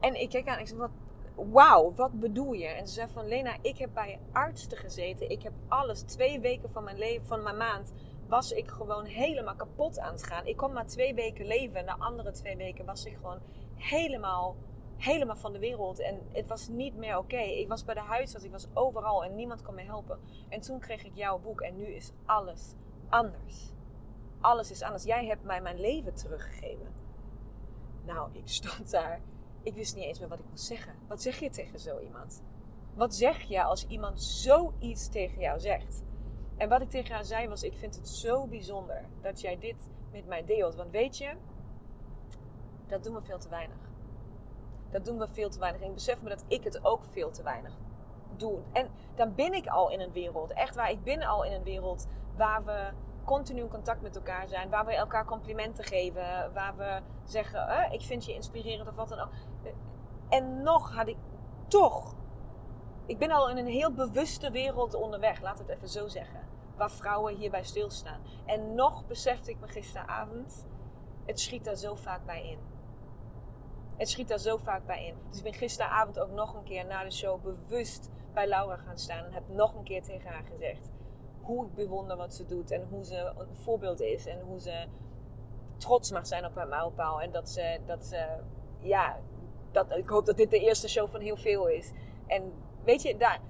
En 0.00 0.20
ik 0.20 0.28
keek 0.28 0.48
aan 0.48 0.58
ik 0.58 0.66
zei: 0.66 0.78
wat, 0.78 0.90
Wauw, 1.34 1.92
wat 1.94 2.20
bedoel 2.20 2.52
je? 2.52 2.66
En 2.66 2.86
ze 2.86 2.94
zei 2.94 3.08
van 3.12 3.28
Lena, 3.28 3.56
ik 3.62 3.78
heb 3.78 3.90
bij 3.94 4.18
artsen 4.32 4.76
gezeten. 4.76 5.30
Ik 5.30 5.42
heb 5.42 5.52
alles, 5.68 6.02
twee 6.02 6.40
weken 6.40 6.70
van 6.70 6.84
mijn 6.84 6.98
leven, 6.98 7.26
van 7.26 7.42
mijn 7.42 7.56
maand, 7.56 7.92
was 8.28 8.52
ik 8.52 8.68
gewoon 8.68 9.04
helemaal 9.04 9.54
kapot 9.54 9.98
aan 9.98 10.12
het 10.12 10.22
gaan. 10.22 10.46
Ik 10.46 10.56
kon 10.56 10.72
maar 10.72 10.86
twee 10.86 11.14
weken 11.14 11.46
leven. 11.46 11.76
En 11.76 11.86
de 11.86 11.98
andere 11.98 12.30
twee 12.30 12.56
weken 12.56 12.84
was 12.84 13.04
ik 13.04 13.16
gewoon 13.16 13.38
helemaal, 13.74 14.56
helemaal 14.96 15.36
van 15.36 15.52
de 15.52 15.58
wereld. 15.58 16.00
En 16.00 16.20
het 16.32 16.48
was 16.48 16.68
niet 16.68 16.96
meer 16.96 17.18
oké. 17.18 17.40
Ik 17.40 17.68
was 17.68 17.84
bij 17.84 17.94
de 17.94 18.00
huisarts, 18.00 18.44
ik 18.44 18.50
was 18.50 18.68
overal 18.74 19.24
en 19.24 19.34
niemand 19.34 19.62
kon 19.62 19.74
me 19.74 19.82
helpen. 19.82 20.18
En 20.48 20.60
toen 20.60 20.78
kreeg 20.78 21.04
ik 21.04 21.12
jouw 21.14 21.38
boek 21.38 21.60
en 21.60 21.76
nu 21.76 21.86
is 21.86 22.12
alles 22.26 22.74
anders. 23.08 23.72
Alles 24.40 24.70
is 24.70 24.82
anders. 24.82 25.04
Jij 25.04 25.26
hebt 25.26 25.44
mij 25.44 25.60
mijn 25.60 25.80
leven 25.80 26.14
teruggegeven. 26.14 26.99
Nou, 28.04 28.28
ik 28.32 28.48
stond 28.48 28.90
daar. 28.90 29.20
Ik 29.62 29.74
wist 29.74 29.94
niet 29.94 30.04
eens 30.04 30.18
meer 30.18 30.28
wat 30.28 30.38
ik 30.38 30.48
moest 30.48 30.64
zeggen. 30.64 30.94
Wat 31.08 31.22
zeg 31.22 31.38
je 31.38 31.50
tegen 31.50 31.78
zo 31.78 31.98
iemand? 31.98 32.42
Wat 32.94 33.14
zeg 33.14 33.40
je 33.40 33.62
als 33.62 33.86
iemand 33.86 34.22
zoiets 34.22 35.08
tegen 35.08 35.40
jou 35.40 35.60
zegt? 35.60 36.02
En 36.56 36.68
wat 36.68 36.80
ik 36.80 36.90
tegen 36.90 37.14
haar 37.14 37.24
zei 37.24 37.48
was: 37.48 37.62
Ik 37.62 37.76
vind 37.76 37.96
het 37.96 38.08
zo 38.08 38.46
bijzonder 38.46 39.04
dat 39.20 39.40
jij 39.40 39.58
dit 39.58 39.88
met 40.12 40.26
mij 40.26 40.44
deelt. 40.44 40.74
Want 40.74 40.90
weet 40.90 41.18
je, 41.18 41.32
dat 42.86 43.04
doen 43.04 43.14
we 43.14 43.22
veel 43.22 43.38
te 43.38 43.48
weinig. 43.48 43.76
Dat 44.90 45.04
doen 45.04 45.18
we 45.18 45.28
veel 45.28 45.50
te 45.50 45.58
weinig. 45.58 45.80
En 45.80 45.88
ik 45.88 45.94
besef 45.94 46.22
me 46.22 46.28
dat 46.28 46.44
ik 46.48 46.64
het 46.64 46.84
ook 46.84 47.04
veel 47.04 47.30
te 47.30 47.42
weinig 47.42 47.78
doe. 48.36 48.58
En 48.72 48.90
dan 49.14 49.34
ben 49.34 49.52
ik 49.52 49.66
al 49.66 49.90
in 49.90 50.00
een 50.00 50.12
wereld. 50.12 50.52
Echt 50.52 50.74
waar, 50.74 50.90
ik 50.90 51.02
ben 51.02 51.22
al 51.22 51.44
in 51.44 51.52
een 51.52 51.62
wereld 51.62 52.06
waar 52.36 52.64
we 52.64 52.90
continu 53.30 53.60
in 53.60 53.68
contact 53.68 54.02
met 54.02 54.16
elkaar 54.16 54.48
zijn. 54.48 54.70
Waar 54.70 54.86
we 54.86 54.94
elkaar 54.94 55.24
complimenten 55.24 55.84
geven. 55.84 56.52
Waar 56.52 56.76
we 56.76 57.00
zeggen, 57.24 57.68
eh, 57.68 57.92
ik 57.92 58.02
vind 58.02 58.24
je 58.24 58.34
inspirerend 58.34 58.88
of 58.88 58.94
wat 58.94 59.08
dan 59.08 59.18
ook. 59.18 59.30
En 60.28 60.62
nog 60.62 60.94
had 60.94 61.08
ik 61.08 61.16
toch... 61.68 62.14
Ik 63.06 63.18
ben 63.18 63.30
al 63.30 63.50
in 63.50 63.56
een 63.56 63.66
heel 63.66 63.92
bewuste 63.92 64.50
wereld 64.50 64.94
onderweg, 64.94 65.40
laat 65.40 65.58
het 65.58 65.68
even 65.68 65.88
zo 65.88 66.08
zeggen. 66.08 66.40
Waar 66.76 66.90
vrouwen 66.90 67.36
hierbij 67.36 67.62
stilstaan. 67.62 68.20
En 68.46 68.74
nog 68.74 69.06
besefte 69.06 69.50
ik 69.50 69.60
me 69.60 69.68
gisteravond, 69.68 70.66
het 71.26 71.40
schiet 71.40 71.64
daar 71.64 71.76
zo 71.76 71.94
vaak 71.94 72.26
bij 72.26 72.50
in. 72.50 72.58
Het 73.96 74.08
schiet 74.08 74.28
daar 74.28 74.38
zo 74.38 74.56
vaak 74.56 74.86
bij 74.86 75.06
in. 75.06 75.14
Dus 75.28 75.38
ik 75.38 75.44
ben 75.44 75.54
gisteravond 75.54 76.20
ook 76.20 76.30
nog 76.30 76.54
een 76.54 76.62
keer 76.62 76.86
na 76.86 77.04
de 77.04 77.12
show 77.12 77.42
bewust 77.42 78.10
bij 78.34 78.48
Laura 78.48 78.76
gaan 78.76 78.98
staan. 78.98 79.24
En 79.24 79.32
heb 79.32 79.48
nog 79.48 79.74
een 79.74 79.84
keer 79.84 80.02
tegen 80.02 80.30
haar 80.30 80.44
gezegd 80.44 80.90
hoe 81.40 81.66
ik 81.66 81.74
bewonder 81.74 82.16
wat 82.16 82.34
ze 82.34 82.46
doet. 82.46 82.70
En 82.70 82.86
hoe 82.90 83.04
ze 83.04 83.32
een 83.38 83.56
voorbeeld 83.56 84.00
is. 84.00 84.26
En 84.26 84.40
hoe 84.40 84.60
ze 84.60 84.86
trots 85.76 86.10
mag 86.10 86.26
zijn 86.26 86.44
op 86.44 86.54
haar 86.54 86.68
mijlpaal. 86.68 87.20
En 87.20 87.30
dat 87.30 87.48
ze, 87.48 87.80
dat 87.86 88.04
ze 88.04 88.26
ja, 88.78 89.18
dat, 89.72 89.96
ik 89.96 90.08
hoop 90.08 90.26
dat 90.26 90.36
dit 90.36 90.50
de 90.50 90.60
eerste 90.60 90.88
show 90.88 91.08
van 91.08 91.20
heel 91.20 91.36
veel 91.36 91.68
is. 91.68 91.92
En 92.26 92.52
weet 92.84 93.02
je, 93.02 93.16
daar 93.16 93.40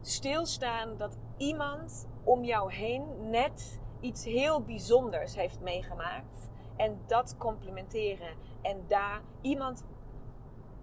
stilstaan 0.00 0.96
dat 0.96 1.16
iemand 1.36 2.08
om 2.24 2.44
jou 2.44 2.72
heen 2.72 3.30
net 3.30 3.80
iets 4.00 4.24
heel 4.24 4.62
bijzonders 4.62 5.34
heeft 5.34 5.60
meegemaakt. 5.60 6.48
En 6.76 7.00
dat 7.06 7.36
complimenteren. 7.38 8.36
En 8.62 8.84
daar 8.86 9.22
iemand. 9.40 9.86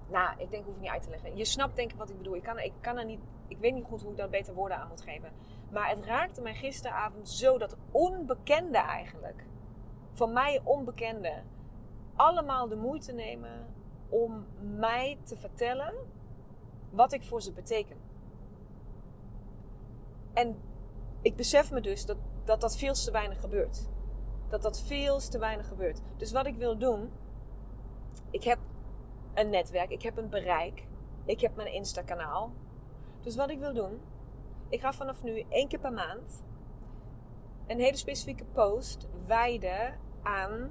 Nou, 0.09 0.29
ik 0.37 0.51
denk, 0.51 0.65
hoef 0.65 0.75
ik 0.75 0.81
niet 0.81 0.89
uit 0.89 1.03
te 1.03 1.09
leggen. 1.09 1.37
Je 1.37 1.45
snapt 1.45 1.75
denk 1.75 1.91
ik 1.91 1.97
wat 1.97 2.09
ik 2.09 2.17
bedoel. 2.17 2.35
Ik 2.35 2.43
kan, 2.43 2.59
ik 2.59 2.73
kan 2.81 2.97
er 2.97 3.05
niet. 3.05 3.19
Ik 3.47 3.57
weet 3.57 3.73
niet 3.73 3.85
goed 3.85 4.01
hoe 4.01 4.11
ik 4.11 4.17
daar 4.17 4.29
beter 4.29 4.53
woorden 4.53 4.77
aan 4.77 4.87
moet 4.87 5.01
geven. 5.01 5.31
Maar 5.71 5.89
het 5.89 6.05
raakte 6.05 6.41
mij 6.41 6.53
gisteravond 6.53 7.29
zo 7.29 7.57
dat 7.57 7.77
onbekende 7.91 8.77
eigenlijk. 8.77 9.45
Van 10.11 10.33
mij 10.33 10.61
onbekende. 10.63 11.43
Allemaal 12.15 12.67
de 12.67 12.75
moeite 12.75 13.11
nemen 13.11 13.73
om 14.09 14.45
mij 14.59 15.17
te 15.23 15.37
vertellen 15.37 15.93
wat 16.89 17.13
ik 17.13 17.23
voor 17.23 17.41
ze 17.41 17.51
beteken. 17.51 17.97
En 20.33 20.57
ik 21.21 21.35
besef 21.35 21.71
me 21.71 21.81
dus 21.81 22.05
dat 22.05 22.17
dat, 22.45 22.61
dat 22.61 22.77
veel 22.77 22.93
te 22.93 23.11
weinig 23.11 23.39
gebeurt. 23.39 23.89
Dat 24.49 24.61
dat 24.61 24.81
veel 24.81 25.17
te 25.17 25.39
weinig 25.39 25.67
gebeurt. 25.67 26.01
Dus 26.17 26.31
wat 26.31 26.45
ik 26.45 26.55
wil 26.55 26.77
doen, 26.77 27.11
ik 28.29 28.43
heb 28.43 28.59
een 29.33 29.49
netwerk, 29.49 29.89
ik 29.89 30.01
heb 30.01 30.17
een 30.17 30.29
bereik, 30.29 30.87
ik 31.25 31.41
heb 31.41 31.55
mijn 31.55 31.73
Insta-kanaal. 31.73 32.51
Dus 33.21 33.35
wat 33.35 33.49
ik 33.49 33.59
wil 33.59 33.73
doen, 33.73 33.99
ik 34.69 34.81
ga 34.81 34.93
vanaf 34.93 35.23
nu 35.23 35.45
één 35.49 35.67
keer 35.67 35.79
per 35.79 35.93
maand 35.93 36.43
een 37.67 37.79
hele 37.79 37.97
specifieke 37.97 38.45
post 38.45 39.07
wijden 39.27 39.99
aan 40.23 40.69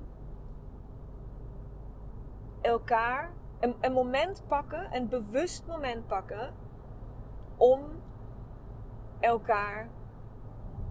elkaar 2.61 3.33
een, 3.81 3.93
moment 3.93 4.43
pakken, 4.47 4.95
een 4.95 5.09
bewust 5.09 5.67
moment 5.67 6.07
pakken 6.07 6.55
om 7.57 7.81
elkaar, 9.21 9.89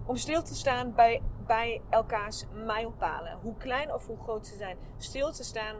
om 0.06 0.16
stil 0.16 0.42
te 0.42 0.54
staan 0.54 0.94
bij, 0.94 1.22
bij 1.46 1.82
elkaars 1.90 2.44
mijlpalen. 2.52 3.38
Hoe 3.42 3.56
klein 3.56 3.92
of 3.92 4.06
hoe 4.06 4.20
groot 4.20 4.46
ze 4.46 4.56
zijn. 4.56 4.76
Stil 4.96 5.32
te 5.32 5.44
staan 5.44 5.76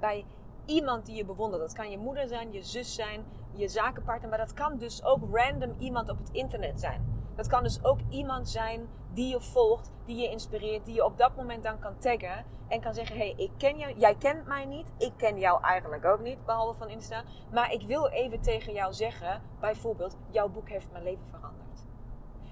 bij 0.00 0.24
iemand 0.64 1.06
die 1.06 1.16
je 1.16 1.24
bewondert. 1.24 1.62
Dat 1.62 1.72
kan 1.72 1.90
je 1.90 1.98
moeder 1.98 2.28
zijn, 2.28 2.52
je 2.52 2.62
zus 2.62 2.94
zijn, 2.94 3.24
je 3.58 3.68
zakenpartner, 3.68 4.28
maar 4.28 4.38
dat 4.38 4.54
kan 4.54 4.78
dus 4.78 5.04
ook 5.04 5.20
random 5.32 5.74
iemand 5.78 6.08
op 6.08 6.18
het 6.18 6.30
internet 6.30 6.80
zijn. 6.80 7.16
Dat 7.34 7.46
kan 7.46 7.62
dus 7.62 7.84
ook 7.84 7.98
iemand 8.08 8.48
zijn 8.48 8.88
die 9.12 9.28
je 9.28 9.40
volgt, 9.40 9.90
die 10.04 10.16
je 10.16 10.30
inspireert, 10.30 10.84
die 10.84 10.94
je 10.94 11.04
op 11.04 11.18
dat 11.18 11.36
moment 11.36 11.62
dan 11.62 11.78
kan 11.78 11.98
taggen 11.98 12.44
en 12.68 12.80
kan 12.80 12.94
zeggen: 12.94 13.16
hey, 13.16 13.34
ik 13.36 13.50
ken 13.56 13.78
jou, 13.78 13.98
jij 13.98 14.14
kent 14.14 14.46
mij 14.46 14.64
niet, 14.64 14.92
ik 14.98 15.12
ken 15.16 15.38
jou 15.38 15.62
eigenlijk 15.62 16.04
ook 16.04 16.20
niet, 16.20 16.44
behalve 16.44 16.78
van 16.78 16.88
Insta, 16.88 17.24
maar 17.52 17.72
ik 17.72 17.82
wil 17.82 18.08
even 18.08 18.40
tegen 18.40 18.72
jou 18.72 18.92
zeggen, 18.92 19.42
bijvoorbeeld, 19.60 20.16
jouw 20.30 20.48
boek 20.48 20.68
heeft 20.68 20.92
mijn 20.92 21.04
leven 21.04 21.26
veranderd. 21.26 21.86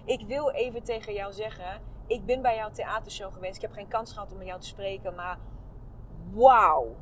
Ik 0.05 0.27
wil 0.27 0.51
even 0.51 0.83
tegen 0.83 1.13
jou 1.13 1.33
zeggen: 1.33 1.81
ik 2.07 2.27
ben 2.27 2.43
bij 2.43 2.57
jouw 2.57 2.71
theatershow 2.71 3.33
geweest, 3.33 3.57
ik 3.57 3.63
heb 3.63 3.73
geen 3.73 3.89
kans 3.89 4.13
gehad 4.13 4.33
om 4.33 4.39
met 4.39 4.47
jou 4.47 4.61
te 4.61 4.67
spreken, 4.67 5.15
maar 5.15 5.39
wauw. 6.33 6.95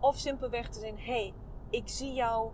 Of 0.00 0.16
simpelweg 0.16 0.68
te 0.68 0.80
zeggen: 0.80 1.04
hey, 1.04 1.34
ik 1.70 1.88
zie 1.88 2.12
jou 2.12 2.50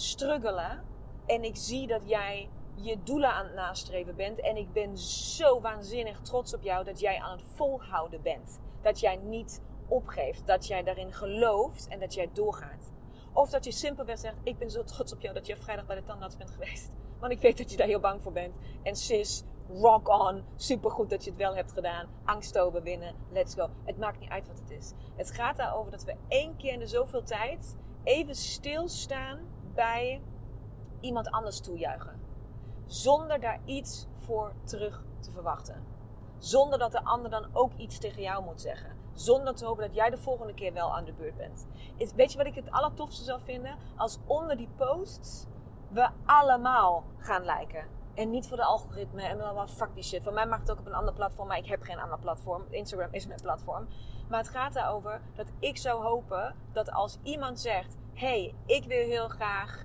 struggelen 0.00 0.84
en 1.26 1.44
ik 1.44 1.56
zie 1.56 1.86
dat 1.86 2.08
jij 2.08 2.48
je 2.74 3.02
doelen 3.02 3.32
aan 3.32 3.44
het 3.44 3.54
nastreven 3.54 4.16
bent. 4.16 4.40
En 4.40 4.56
ik 4.56 4.72
ben 4.72 4.98
zo 4.98 5.60
waanzinnig 5.60 6.20
trots 6.20 6.54
op 6.54 6.62
jou 6.62 6.84
dat 6.84 7.00
jij 7.00 7.18
aan 7.18 7.38
het 7.38 7.46
volhouden 7.54 8.22
bent. 8.22 8.60
Dat 8.82 9.00
jij 9.00 9.16
niet 9.16 9.62
opgeeft. 9.88 10.46
Dat 10.46 10.66
jij 10.66 10.82
daarin 10.82 11.12
gelooft 11.12 11.88
en 11.88 12.00
dat 12.00 12.14
jij 12.14 12.30
doorgaat. 12.32 12.92
Of 13.32 13.50
dat 13.50 13.64
je 13.64 13.72
simpelweg 13.72 14.18
zegt: 14.18 14.36
Ik 14.42 14.58
ben 14.58 14.70
zo 14.70 14.84
trots 14.84 15.12
op 15.12 15.20
jou 15.20 15.34
dat 15.34 15.46
je 15.46 15.56
vrijdag 15.56 15.86
bij 15.86 15.96
de 15.96 16.02
tandarts 16.02 16.36
bent 16.36 16.50
geweest. 16.50 16.90
Want 17.18 17.32
ik 17.32 17.40
weet 17.40 17.58
dat 17.58 17.70
je 17.70 17.76
daar 17.76 17.86
heel 17.86 18.00
bang 18.00 18.22
voor 18.22 18.32
bent. 18.32 18.56
En 18.82 18.96
sis, 18.96 19.42
rock 19.68 20.08
on. 20.08 20.44
Supergoed 20.56 21.10
dat 21.10 21.24
je 21.24 21.30
het 21.30 21.38
wel 21.38 21.54
hebt 21.54 21.72
gedaan. 21.72 22.08
Angst 22.24 22.58
overwinnen. 22.58 23.14
Let's 23.32 23.54
go. 23.54 23.68
Het 23.84 23.98
maakt 23.98 24.20
niet 24.20 24.30
uit 24.30 24.46
wat 24.46 24.58
het 24.58 24.70
is. 24.70 24.92
Het 25.16 25.30
gaat 25.30 25.56
daarover 25.56 25.90
dat 25.90 26.04
we 26.04 26.14
één 26.28 26.56
keer 26.56 26.72
in 26.72 26.78
de 26.78 26.86
zoveel 26.86 27.22
tijd 27.22 27.76
even 28.04 28.34
stilstaan 28.34 29.38
bij 29.74 30.22
iemand 31.00 31.30
anders 31.30 31.60
toejuichen 31.60 32.20
zonder 32.90 33.40
daar 33.40 33.60
iets 33.64 34.06
voor 34.14 34.52
terug 34.64 35.04
te 35.20 35.32
verwachten. 35.32 35.86
Zonder 36.38 36.78
dat 36.78 36.92
de 36.92 37.04
ander 37.04 37.30
dan 37.30 37.46
ook 37.52 37.72
iets 37.76 37.98
tegen 37.98 38.22
jou 38.22 38.44
moet 38.44 38.60
zeggen. 38.60 38.96
Zonder 39.12 39.54
te 39.54 39.64
hopen 39.64 39.86
dat 39.86 39.94
jij 39.94 40.10
de 40.10 40.18
volgende 40.18 40.54
keer 40.54 40.72
wel 40.72 40.96
aan 40.96 41.04
de 41.04 41.12
beurt 41.12 41.36
bent. 41.36 41.66
Weet 42.14 42.32
je 42.32 42.38
wat 42.38 42.46
ik 42.46 42.54
het 42.54 42.70
allertofste 42.70 43.24
zou 43.24 43.40
vinden? 43.42 43.76
Als 43.96 44.18
onder 44.26 44.56
die 44.56 44.68
posts 44.76 45.46
we 45.88 46.08
allemaal 46.24 47.04
gaan 47.18 47.44
liken. 47.44 47.84
En 48.14 48.30
niet 48.30 48.48
voor 48.48 48.56
de 48.56 48.64
algoritme 48.64 49.22
en 49.22 49.36
bla 49.36 49.66
fuck 49.68 49.94
die 49.94 50.02
shit. 50.02 50.22
Voor 50.22 50.32
mij 50.32 50.46
mag 50.46 50.58
het 50.60 50.70
ook 50.70 50.78
op 50.78 50.86
een 50.86 50.94
ander 50.94 51.14
platform, 51.14 51.48
maar 51.48 51.58
ik 51.58 51.66
heb 51.66 51.82
geen 51.82 52.00
ander 52.00 52.18
platform. 52.18 52.64
Instagram 52.70 53.08
is 53.10 53.26
mijn 53.26 53.40
platform. 53.40 53.88
Maar 54.28 54.38
het 54.38 54.48
gaat 54.48 54.72
daarover 54.72 55.20
dat 55.34 55.46
ik 55.58 55.76
zou 55.76 56.02
hopen 56.02 56.54
dat 56.72 56.90
als 56.90 57.18
iemand 57.22 57.60
zegt: 57.60 57.96
hey, 58.20 58.54
ik 58.66 58.84
wil 58.84 59.06
heel 59.06 59.28
graag 59.28 59.84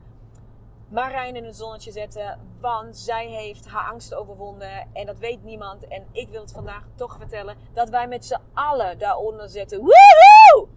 Marijn 0.90 1.36
in 1.36 1.44
het 1.44 1.56
zonnetje 1.56 1.92
zetten. 1.92 2.40
Want 2.60 2.98
zij 2.98 3.28
heeft 3.28 3.68
haar 3.68 3.90
angst 3.92 4.14
overwonnen. 4.14 4.90
En 4.94 5.06
dat 5.06 5.18
weet 5.18 5.44
niemand. 5.44 5.88
En 5.88 6.06
ik 6.12 6.30
wil 6.30 6.42
het 6.42 6.52
vandaag 6.52 6.84
toch 6.96 7.18
vertellen. 7.18 7.56
Dat 7.74 7.90
wij 7.90 8.08
met 8.08 8.26
z'n 8.26 8.42
allen 8.54 8.98
daaronder 8.98 9.50
zetten. 9.50 9.78
Woehoe! 9.78 10.68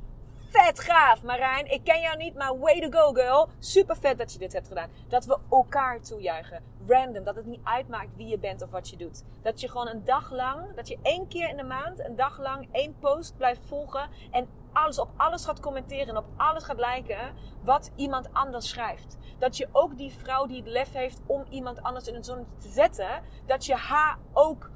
Vet 0.49 0.81
gaaf, 0.81 1.23
Marijn. 1.23 1.73
Ik 1.73 1.85
ken 1.85 2.01
jou 2.01 2.16
niet, 2.16 2.35
maar 2.35 2.59
way 2.59 2.81
to 2.81 3.01
go, 3.01 3.12
girl. 3.12 3.49
Super 3.59 3.97
vet 3.97 4.18
dat 4.18 4.33
je 4.33 4.38
dit 4.38 4.53
hebt 4.53 4.68
gedaan. 4.68 4.90
Dat 5.09 5.25
we 5.25 5.38
elkaar 5.51 6.01
toejuichen. 6.01 6.62
Random. 6.87 7.25
Dat 7.25 7.37
het 7.37 7.47
niet 7.47 7.64
uitmaakt 7.64 8.16
wie 8.16 8.27
je 8.27 8.38
bent 8.38 8.62
of 8.62 8.71
wat 8.71 8.88
je 8.88 8.97
doet. 8.97 9.25
Dat 9.42 9.61
je 9.61 9.68
gewoon 9.68 9.88
een 9.88 10.05
dag 10.05 10.31
lang, 10.31 10.75
dat 10.75 10.88
je 10.88 10.99
één 11.03 11.29
keer 11.29 11.49
in 11.49 11.57
de 11.57 11.62
maand, 11.62 12.05
een 12.05 12.16
dag 12.16 12.38
lang 12.38 12.68
één 12.73 12.97
post 12.99 13.37
blijft 13.37 13.61
volgen. 13.66 14.09
En 14.31 14.49
alles 14.82 14.98
op 14.98 15.10
alles 15.16 15.44
gaat 15.44 15.60
commenteren 15.60 16.08
en 16.08 16.16
op 16.16 16.26
alles 16.36 16.64
gaat 16.64 16.78
lijken 16.78 17.34
wat 17.64 17.90
iemand 17.94 18.32
anders 18.32 18.68
schrijft. 18.68 19.16
Dat 19.38 19.56
je 19.56 19.68
ook 19.72 19.96
die 19.96 20.12
vrouw 20.12 20.46
die 20.46 20.56
het 20.56 20.66
lef 20.66 20.92
heeft 20.92 21.20
om 21.26 21.44
iemand 21.48 21.82
anders 21.82 22.06
in 22.06 22.14
het 22.14 22.26
zonnetje 22.26 22.56
te 22.56 22.68
zetten, 22.68 23.22
dat 23.46 23.66
je 23.66 23.74
haar 23.74 24.18
ook 24.32 24.70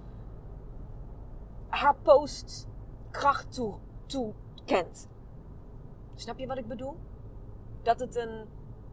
haar 1.68 1.96
post 2.02 2.68
kracht 3.10 3.52
toe, 3.52 3.74
toekent. 4.06 5.08
Snap 6.14 6.38
je 6.38 6.46
wat 6.46 6.58
ik 6.58 6.68
bedoel? 6.68 6.96
Dat 7.82 8.00
het 8.00 8.16
een, 8.16 8.48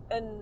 een 0.08 0.42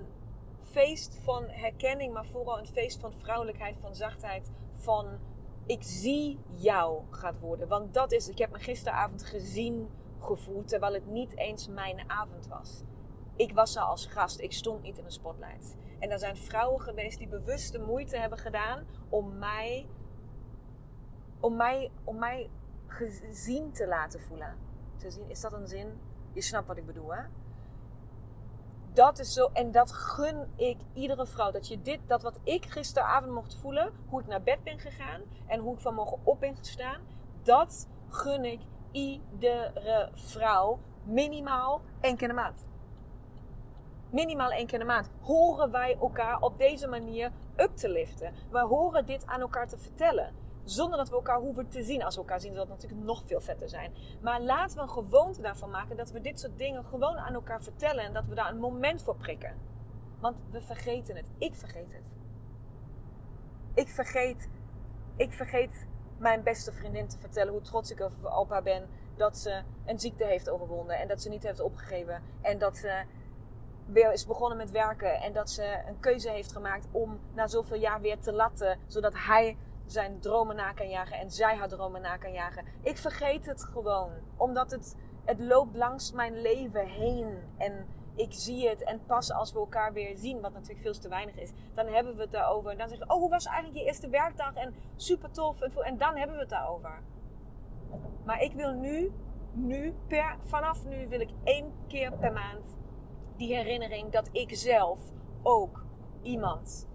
feest 0.61 1.19
van 1.23 1.43
herkenning, 1.47 2.13
maar 2.13 2.25
vooral 2.25 2.59
een 2.59 2.67
feest 2.67 2.99
van 2.99 3.13
vrouwelijkheid, 3.13 3.77
van 3.79 3.95
zachtheid, 3.95 4.51
van 4.73 5.19
ik 5.65 5.83
zie 5.83 6.39
jou 6.49 7.01
gaat 7.09 7.39
worden. 7.39 7.67
Want 7.67 7.93
dat 7.93 8.11
is, 8.11 8.29
ik 8.29 8.37
heb 8.37 8.51
me 8.51 8.59
gisteravond 8.59 9.25
gezien 9.25 9.89
terwijl 10.65 10.93
het 10.93 11.05
niet 11.05 11.37
eens 11.37 11.67
mijn 11.67 12.09
avond 12.09 12.47
was. 12.47 12.83
Ik 13.35 13.53
was 13.53 13.75
er 13.75 13.81
als 13.81 14.05
gast, 14.05 14.39
ik 14.39 14.53
stond 14.53 14.81
niet 14.81 14.97
in 14.97 15.03
de 15.03 15.11
spotlight. 15.11 15.75
En 15.99 16.09
er 16.09 16.19
zijn 16.19 16.37
vrouwen 16.37 16.81
geweest 16.81 17.17
die 17.17 17.27
bewust 17.27 17.71
de 17.71 17.79
moeite 17.79 18.17
hebben 18.17 18.37
gedaan 18.37 18.85
om 19.09 19.37
mij, 19.37 19.87
om 21.39 21.55
mij, 21.55 21.91
om 22.03 22.17
mij 22.17 22.49
gezien 22.87 23.71
te 23.71 23.87
laten 23.87 24.21
voelen. 24.21 24.55
Te 24.95 25.11
zien, 25.11 25.29
is 25.29 25.41
dat 25.41 25.53
een 25.53 25.67
zin? 25.67 25.99
Je 26.33 26.41
snapt 26.41 26.67
wat 26.67 26.77
ik 26.77 26.85
bedoel, 26.85 27.13
hè? 27.13 27.21
Dat 28.93 29.19
is 29.19 29.33
zo, 29.33 29.49
en 29.53 29.71
dat 29.71 29.91
gun 29.91 30.47
ik 30.55 30.77
iedere 30.93 31.27
vrouw. 31.27 31.51
Dat 31.51 31.67
je 31.67 31.81
dit, 31.81 31.99
dat 32.07 32.21
wat 32.21 32.39
ik 32.43 32.65
gisteravond 32.65 33.33
mocht 33.33 33.55
voelen, 33.55 33.93
hoe 34.09 34.21
ik 34.21 34.27
naar 34.27 34.41
bed 34.41 34.63
ben 34.63 34.79
gegaan 34.79 35.21
en 35.47 35.59
hoe 35.59 35.73
ik 35.73 35.79
vanmorgen 35.79 36.19
op 36.23 36.39
ben 36.39 36.55
gestaan, 36.55 37.01
dat 37.43 37.87
gun 38.09 38.45
ik 38.45 38.59
iedere 38.97 40.09
vrouw 40.13 40.79
minimaal 41.03 41.81
één 42.01 42.17
keer 42.17 42.27
de 42.27 42.33
maand. 42.33 42.65
Minimaal 44.09 44.51
één 44.51 44.67
keer 44.67 44.79
de 44.79 44.85
maand. 44.85 45.09
Horen 45.21 45.71
wij 45.71 45.97
elkaar 45.99 46.41
op 46.41 46.57
deze 46.57 46.87
manier 46.87 47.31
up 47.57 47.75
te 47.75 47.89
liften. 47.89 48.33
Wij 48.51 48.63
horen 48.63 49.05
dit 49.05 49.25
aan 49.25 49.41
elkaar 49.41 49.67
te 49.67 49.77
vertellen. 49.77 50.33
Zonder 50.63 50.97
dat 50.97 51.09
we 51.09 51.15
elkaar 51.15 51.39
hoeven 51.39 51.69
te 51.69 51.83
zien. 51.83 52.03
Als 52.03 52.15
we 52.15 52.21
elkaar 52.21 52.41
zien, 52.41 52.51
zal 52.51 52.61
het 52.61 52.69
natuurlijk 52.69 53.01
nog 53.01 53.23
veel 53.25 53.41
vetter 53.41 53.69
zijn. 53.69 53.93
Maar 54.21 54.41
laten 54.41 54.77
we 54.77 54.83
een 54.83 54.89
gewoonte 54.89 55.41
daarvan 55.41 55.69
maken 55.69 55.97
dat 55.97 56.11
we 56.11 56.21
dit 56.21 56.39
soort 56.39 56.57
dingen 56.57 56.85
gewoon 56.85 57.17
aan 57.17 57.33
elkaar 57.33 57.61
vertellen. 57.61 58.03
En 58.03 58.13
dat 58.13 58.27
we 58.27 58.35
daar 58.35 58.49
een 58.49 58.59
moment 58.59 59.03
voor 59.03 59.15
prikken. 59.15 59.55
Want 60.19 60.43
we 60.51 60.61
vergeten 60.61 61.15
het. 61.15 61.29
Ik 61.37 61.55
vergeet 61.55 61.93
het. 61.93 62.15
Ik 63.73 63.89
vergeet, 63.89 64.49
ik 65.15 65.33
vergeet 65.33 65.87
mijn 66.17 66.43
beste 66.43 66.71
vriendin 66.71 67.07
te 67.07 67.17
vertellen 67.17 67.53
hoe 67.53 67.61
trots 67.61 67.91
ik 67.91 68.09
op 68.23 68.49
haar 68.49 68.63
ben. 68.63 68.89
Dat 69.15 69.37
ze 69.37 69.61
een 69.85 69.99
ziekte 69.99 70.25
heeft 70.25 70.49
overwonnen 70.49 70.99
en 70.99 71.07
dat 71.07 71.21
ze 71.21 71.29
niet 71.29 71.43
heeft 71.43 71.59
opgegeven. 71.59 72.21
En 72.41 72.57
dat 72.57 72.77
ze 72.77 73.03
weer 73.85 74.11
is 74.11 74.25
begonnen 74.25 74.57
met 74.57 74.71
werken. 74.71 75.21
En 75.21 75.33
dat 75.33 75.49
ze 75.49 75.83
een 75.87 75.99
keuze 75.99 76.29
heeft 76.29 76.51
gemaakt 76.51 76.87
om 76.91 77.19
na 77.33 77.47
zoveel 77.47 77.77
jaar 77.77 78.01
weer 78.01 78.19
te 78.19 78.33
latten. 78.33 78.79
Zodat 78.87 79.13
hij 79.15 79.57
zijn 79.85 80.19
dromen 80.19 80.55
na 80.55 80.71
kan 80.71 80.89
jagen 80.89 81.17
en 81.17 81.31
zij 81.31 81.55
haar 81.55 81.69
dromen 81.69 82.01
na 82.01 82.17
kan 82.17 82.31
jagen. 82.31 82.65
Ik 82.81 82.97
vergeet 82.97 83.45
het 83.45 83.63
gewoon. 83.63 84.11
Omdat 84.37 84.71
het, 84.71 84.95
het 85.25 85.39
loopt 85.39 85.75
langs 85.75 86.11
mijn 86.11 86.41
leven 86.41 86.87
heen. 86.87 87.37
En 87.57 87.85
ik 88.17 88.33
zie 88.33 88.69
het. 88.69 88.83
En 88.83 89.01
pas 89.05 89.31
als 89.31 89.51
we 89.51 89.59
elkaar 89.59 89.93
weer 89.93 90.17
zien, 90.17 90.41
wat 90.41 90.53
natuurlijk 90.53 90.81
veel 90.81 90.93
te 90.93 91.09
weinig 91.09 91.35
is, 91.35 91.51
dan 91.73 91.87
hebben 91.87 92.15
we 92.15 92.21
het 92.21 92.31
daarover. 92.31 92.71
En 92.71 92.77
dan 92.77 92.89
zeggen 92.89 93.07
we, 93.07 93.13
oh, 93.13 93.19
hoe 93.19 93.29
was 93.29 93.45
eigenlijk 93.45 93.77
je 93.77 93.85
eerste 93.85 94.09
werkdag? 94.09 94.53
En 94.53 94.73
super 94.95 95.31
tof. 95.31 95.61
En, 95.61 95.97
dan 95.97 96.15
hebben 96.15 96.35
we 96.35 96.41
het 96.41 96.49
daarover. 96.49 97.01
Maar 98.25 98.41
ik 98.41 98.53
wil 98.53 98.73
nu, 98.73 99.11
nu, 99.53 99.93
per, 100.07 100.37
vanaf 100.39 100.85
nu 100.85 101.07
wil 101.07 101.19
ik 101.19 101.29
één 101.43 101.73
keer 101.87 102.11
per 102.11 102.33
maand 102.33 102.77
die 103.35 103.55
herinnering 103.55 104.11
dat 104.11 104.29
ik 104.31 104.55
zelf 104.55 104.99
ook 105.43 105.85
iemand 106.21 106.87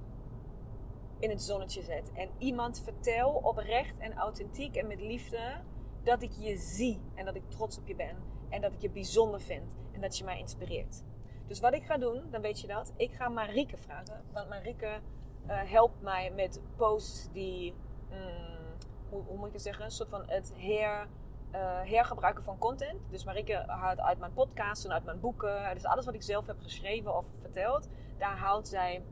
in 1.18 1.30
het 1.30 1.42
zonnetje 1.42 1.82
zet. 1.82 2.12
En 2.14 2.28
iemand 2.38 2.80
vertel 2.84 3.30
oprecht 3.30 3.98
en 3.98 4.14
authentiek 4.14 4.76
en 4.76 4.86
met 4.86 5.00
liefde 5.00 5.60
dat 6.02 6.22
ik 6.22 6.32
je 6.38 6.56
zie 6.56 7.00
en 7.14 7.24
dat 7.24 7.34
ik 7.34 7.42
trots 7.48 7.78
op 7.78 7.86
je 7.86 7.94
ben. 7.94 8.16
En 8.48 8.60
dat 8.60 8.72
ik 8.72 8.80
je 8.80 8.90
bijzonder 8.90 9.40
vind 9.40 9.76
en 9.92 10.00
dat 10.00 10.18
je 10.18 10.24
mij 10.24 10.38
inspireert. 10.38 11.02
Dus 11.46 11.60
wat 11.60 11.74
ik 11.74 11.84
ga 11.84 11.98
doen, 11.98 12.22
dan 12.30 12.40
weet 12.40 12.60
je 12.60 12.66
dat. 12.66 12.92
Ik 12.96 13.12
ga 13.12 13.28
Marieke 13.28 13.76
vragen. 13.76 14.24
Want 14.32 14.48
Marieke 14.48 14.86
uh, 14.86 15.62
helpt 15.64 16.02
mij 16.02 16.32
met 16.34 16.60
posts 16.76 17.28
die, 17.32 17.74
mm, 18.10 18.86
hoe, 19.08 19.36
moet 19.36 19.46
ik 19.46 19.52
het 19.52 19.62
zeggen, 19.62 19.84
een 19.84 19.90
soort 19.90 20.08
van 20.08 20.22
het 20.26 20.52
her, 20.56 21.08
uh, 21.52 21.80
hergebruiken 21.82 22.44
van 22.44 22.58
content. 22.58 23.00
Dus 23.10 23.24
Marieke 23.24 23.64
haalt 23.66 24.00
uit 24.00 24.18
mijn 24.18 24.32
podcasts 24.32 24.84
en 24.84 24.92
uit 24.92 25.04
mijn 25.04 25.20
boeken, 25.20 25.74
dus 25.74 25.84
alles 25.84 26.04
wat 26.04 26.14
ik 26.14 26.22
zelf 26.22 26.46
heb 26.46 26.60
geschreven 26.60 27.16
of 27.16 27.26
verteld, 27.40 27.88
daar 28.18 28.36
haalt 28.36 28.68
zij 28.68 29.02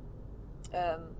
um, 0.74 1.16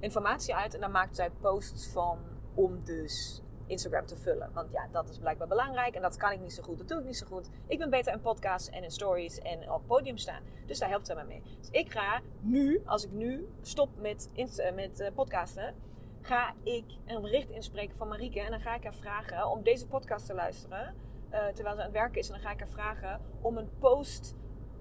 informatie 0.00 0.54
uit 0.54 0.74
en 0.74 0.80
dan 0.80 0.90
maakt 0.90 1.16
zij 1.16 1.30
posts 1.30 1.88
van 1.92 2.18
om 2.54 2.84
dus 2.84 3.42
Instagram 3.72 4.06
te 4.06 4.16
vullen. 4.16 4.50
Want 4.52 4.72
ja, 4.72 4.88
dat 4.90 5.08
is 5.08 5.18
blijkbaar 5.18 5.48
belangrijk 5.48 5.94
en 5.94 6.02
dat 6.02 6.16
kan 6.16 6.32
ik 6.32 6.40
niet 6.40 6.52
zo 6.52 6.62
goed. 6.62 6.78
Dat 6.78 6.88
doe 6.88 6.98
ik 6.98 7.04
niet 7.04 7.16
zo 7.16 7.26
goed. 7.26 7.48
Ik 7.66 7.78
ben 7.78 7.90
beter 7.90 8.12
in 8.12 8.20
podcasts 8.20 8.70
en 8.70 8.82
in 8.82 8.90
stories 8.90 9.38
en 9.38 9.70
op 9.70 9.86
podium 9.86 10.16
staan. 10.16 10.42
Dus 10.66 10.78
daar 10.78 10.88
helpt 10.88 11.06
zij 11.06 11.14
mij 11.14 11.24
mee. 11.24 11.42
Dus 11.58 11.70
ik 11.70 11.92
ga 11.92 12.20
nu, 12.40 12.82
als 12.84 13.04
ik 13.04 13.12
nu 13.12 13.48
stop 13.62 13.88
met, 13.96 14.30
met 14.74 15.00
uh, 15.00 15.08
podcasten, 15.14 15.74
ga 16.20 16.54
ik 16.62 16.84
een 17.06 17.20
bericht 17.22 17.50
inspreken 17.50 17.96
van 17.96 18.08
Marieke. 18.08 18.40
En 18.40 18.50
dan 18.50 18.60
ga 18.60 18.74
ik 18.74 18.82
haar 18.82 18.94
vragen 18.94 19.50
om 19.50 19.62
deze 19.62 19.86
podcast 19.86 20.26
te 20.26 20.34
luisteren. 20.34 20.94
Uh, 21.30 21.46
terwijl 21.46 21.74
ze 21.74 21.80
aan 21.80 21.86
het 21.86 21.92
werken 21.92 22.20
is. 22.20 22.26
En 22.26 22.32
dan 22.32 22.42
ga 22.42 22.50
ik 22.50 22.58
haar 22.58 22.68
vragen 22.68 23.20
om 23.40 23.56
een 23.56 23.70
post 23.78 24.34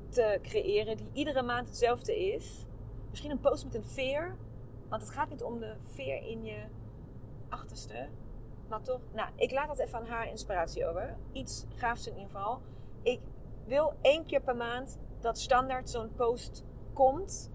te 0.09 0.39
creëren 0.41 0.97
die 0.97 1.09
iedere 1.13 1.41
maand 1.41 1.67
hetzelfde 1.67 2.33
is. 2.33 2.67
Misschien 3.09 3.31
een 3.31 3.39
post 3.39 3.63
met 3.63 3.75
een 3.75 3.85
veer. 3.85 4.35
Want 4.89 5.01
het 5.01 5.11
gaat 5.11 5.29
niet 5.29 5.43
om 5.43 5.59
de 5.59 5.75
veer 5.79 6.23
in 6.27 6.43
je 6.43 6.63
achterste. 7.49 8.07
Maar 8.71 8.81
toch, 8.81 9.01
nou, 9.13 9.29
ik 9.35 9.51
laat 9.51 9.67
dat 9.67 9.79
even 9.79 9.99
aan 9.99 10.05
haar 10.05 10.27
inspiratie 10.27 10.87
over. 10.87 11.17
Iets 11.31 11.65
gaafs 11.75 12.07
in 12.07 12.13
ieder 12.13 12.29
geval. 12.29 12.61
Ik 13.01 13.19
wil 13.65 13.93
één 14.01 14.25
keer 14.25 14.41
per 14.41 14.55
maand 14.55 14.99
dat 15.19 15.39
standaard 15.39 15.89
zo'n 15.89 16.15
post 16.15 16.63
komt. 16.93 17.51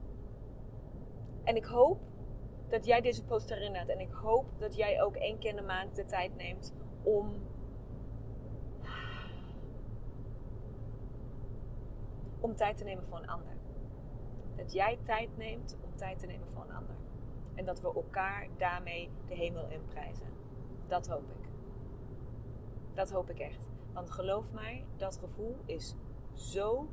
En 1.45 1.57
ik 1.57 1.65
hoop 1.65 2.01
dat 2.69 2.85
jij 2.85 3.01
deze 3.01 3.25
post 3.25 3.49
herinnert. 3.49 3.89
En 3.89 4.01
ik 4.01 4.13
hoop 4.13 4.47
dat 4.59 4.77
jij 4.77 5.03
ook 5.03 5.17
één 5.17 5.39
keer 5.39 5.51
in 5.51 5.57
de 5.57 5.63
maand 5.63 5.97
de 5.97 6.05
tijd 6.05 6.37
neemt 6.37 6.75
om. 7.03 7.33
om 12.41 12.57
tijd 12.57 12.77
te 12.77 12.85
nemen 12.85 13.05
voor 13.07 13.19
een 13.19 13.29
ander. 13.29 13.57
Dat 14.57 14.73
jij 14.73 14.99
tijd 15.03 15.37
neemt 15.37 15.77
om 15.85 15.97
tijd 15.97 16.19
te 16.19 16.27
nemen 16.27 16.49
voor 16.49 16.63
een 16.63 16.75
ander. 16.75 16.97
En 17.55 17.65
dat 17.65 17.81
we 17.81 17.93
elkaar 17.95 18.49
daarmee 18.57 19.11
de 19.29 19.35
hemel 19.35 19.69
inprijzen. 19.69 20.46
Dat 20.87 21.09
hoop 21.09 21.31
ik. 21.31 21.49
Dat 22.95 23.11
hoop 23.11 23.31
ik 23.31 23.39
echt. 23.39 23.69
Want 23.93 24.11
geloof 24.11 24.53
mij, 24.53 24.85
dat 24.97 25.17
gevoel 25.17 25.57
is 25.65 25.95
zo 26.33 26.89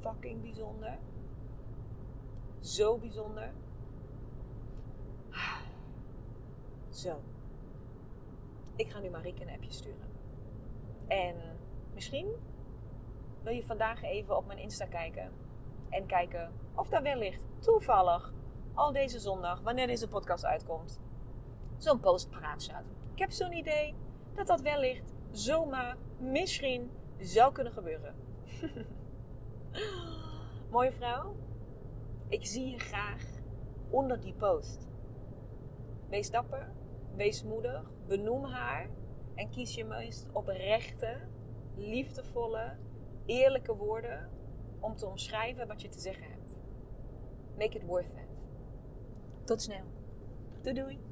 fucking 0.00 0.42
bijzonder. 0.42 0.98
Zo 2.60 2.98
bijzonder. 2.98 3.52
Zo. 6.90 7.20
Ik 8.76 8.90
ga 8.90 8.98
nu 9.00 9.10
Marieke 9.10 9.42
een 9.42 9.54
appje 9.54 9.72
sturen. 9.72 10.10
En 11.06 11.36
misschien 11.94 12.28
wil 13.42 13.52
je 13.52 13.64
vandaag 13.64 14.02
even 14.02 14.36
op 14.36 14.46
mijn 14.46 14.58
Insta 14.58 14.86
kijken. 14.86 15.32
En 15.88 16.06
kijken 16.06 16.52
of 16.74 16.88
daar 16.88 17.02
wellicht 17.02 17.44
toevallig 17.58 18.32
al 18.74 18.92
deze 18.92 19.18
zondag, 19.18 19.60
wanneer 19.60 19.86
deze 19.86 20.08
podcast 20.08 20.44
uitkomt, 20.44 21.00
zo'n 21.76 22.00
post 22.00 22.30
paraat 22.30 22.62
staat. 22.62 22.84
Ik 23.12 23.18
heb 23.18 23.30
zo'n 23.30 23.52
idee 23.52 23.94
dat 24.34 24.46
dat 24.46 24.60
wellicht 24.60 25.12
zomaar 25.30 25.96
misschien 26.18 26.90
zou 27.18 27.52
kunnen 27.52 27.72
gebeuren. 27.72 28.14
Mooie 30.70 30.92
vrouw, 30.92 31.36
ik 32.28 32.46
zie 32.46 32.66
je 32.66 32.78
graag 32.78 33.24
onder 33.90 34.20
die 34.20 34.34
post. 34.34 34.88
Wees 36.08 36.30
dapper, 36.30 36.72
wees 37.16 37.44
moedig, 37.44 37.90
benoem 38.06 38.44
haar 38.44 38.90
en 39.34 39.50
kies 39.50 39.74
je 39.74 39.84
meest 39.84 40.28
oprechte, 40.32 41.20
liefdevolle, 41.76 42.76
eerlijke 43.26 43.76
woorden 43.76 44.30
om 44.80 44.96
te 44.96 45.06
omschrijven 45.06 45.66
wat 45.66 45.82
je 45.82 45.88
te 45.88 46.00
zeggen 46.00 46.30
hebt. 46.30 46.58
Make 47.58 47.76
it 47.76 47.86
worth 47.86 48.14
it. 48.14 48.36
Tot 49.44 49.62
snel. 49.62 49.84
Doei 50.62 50.74
doei. 50.74 51.11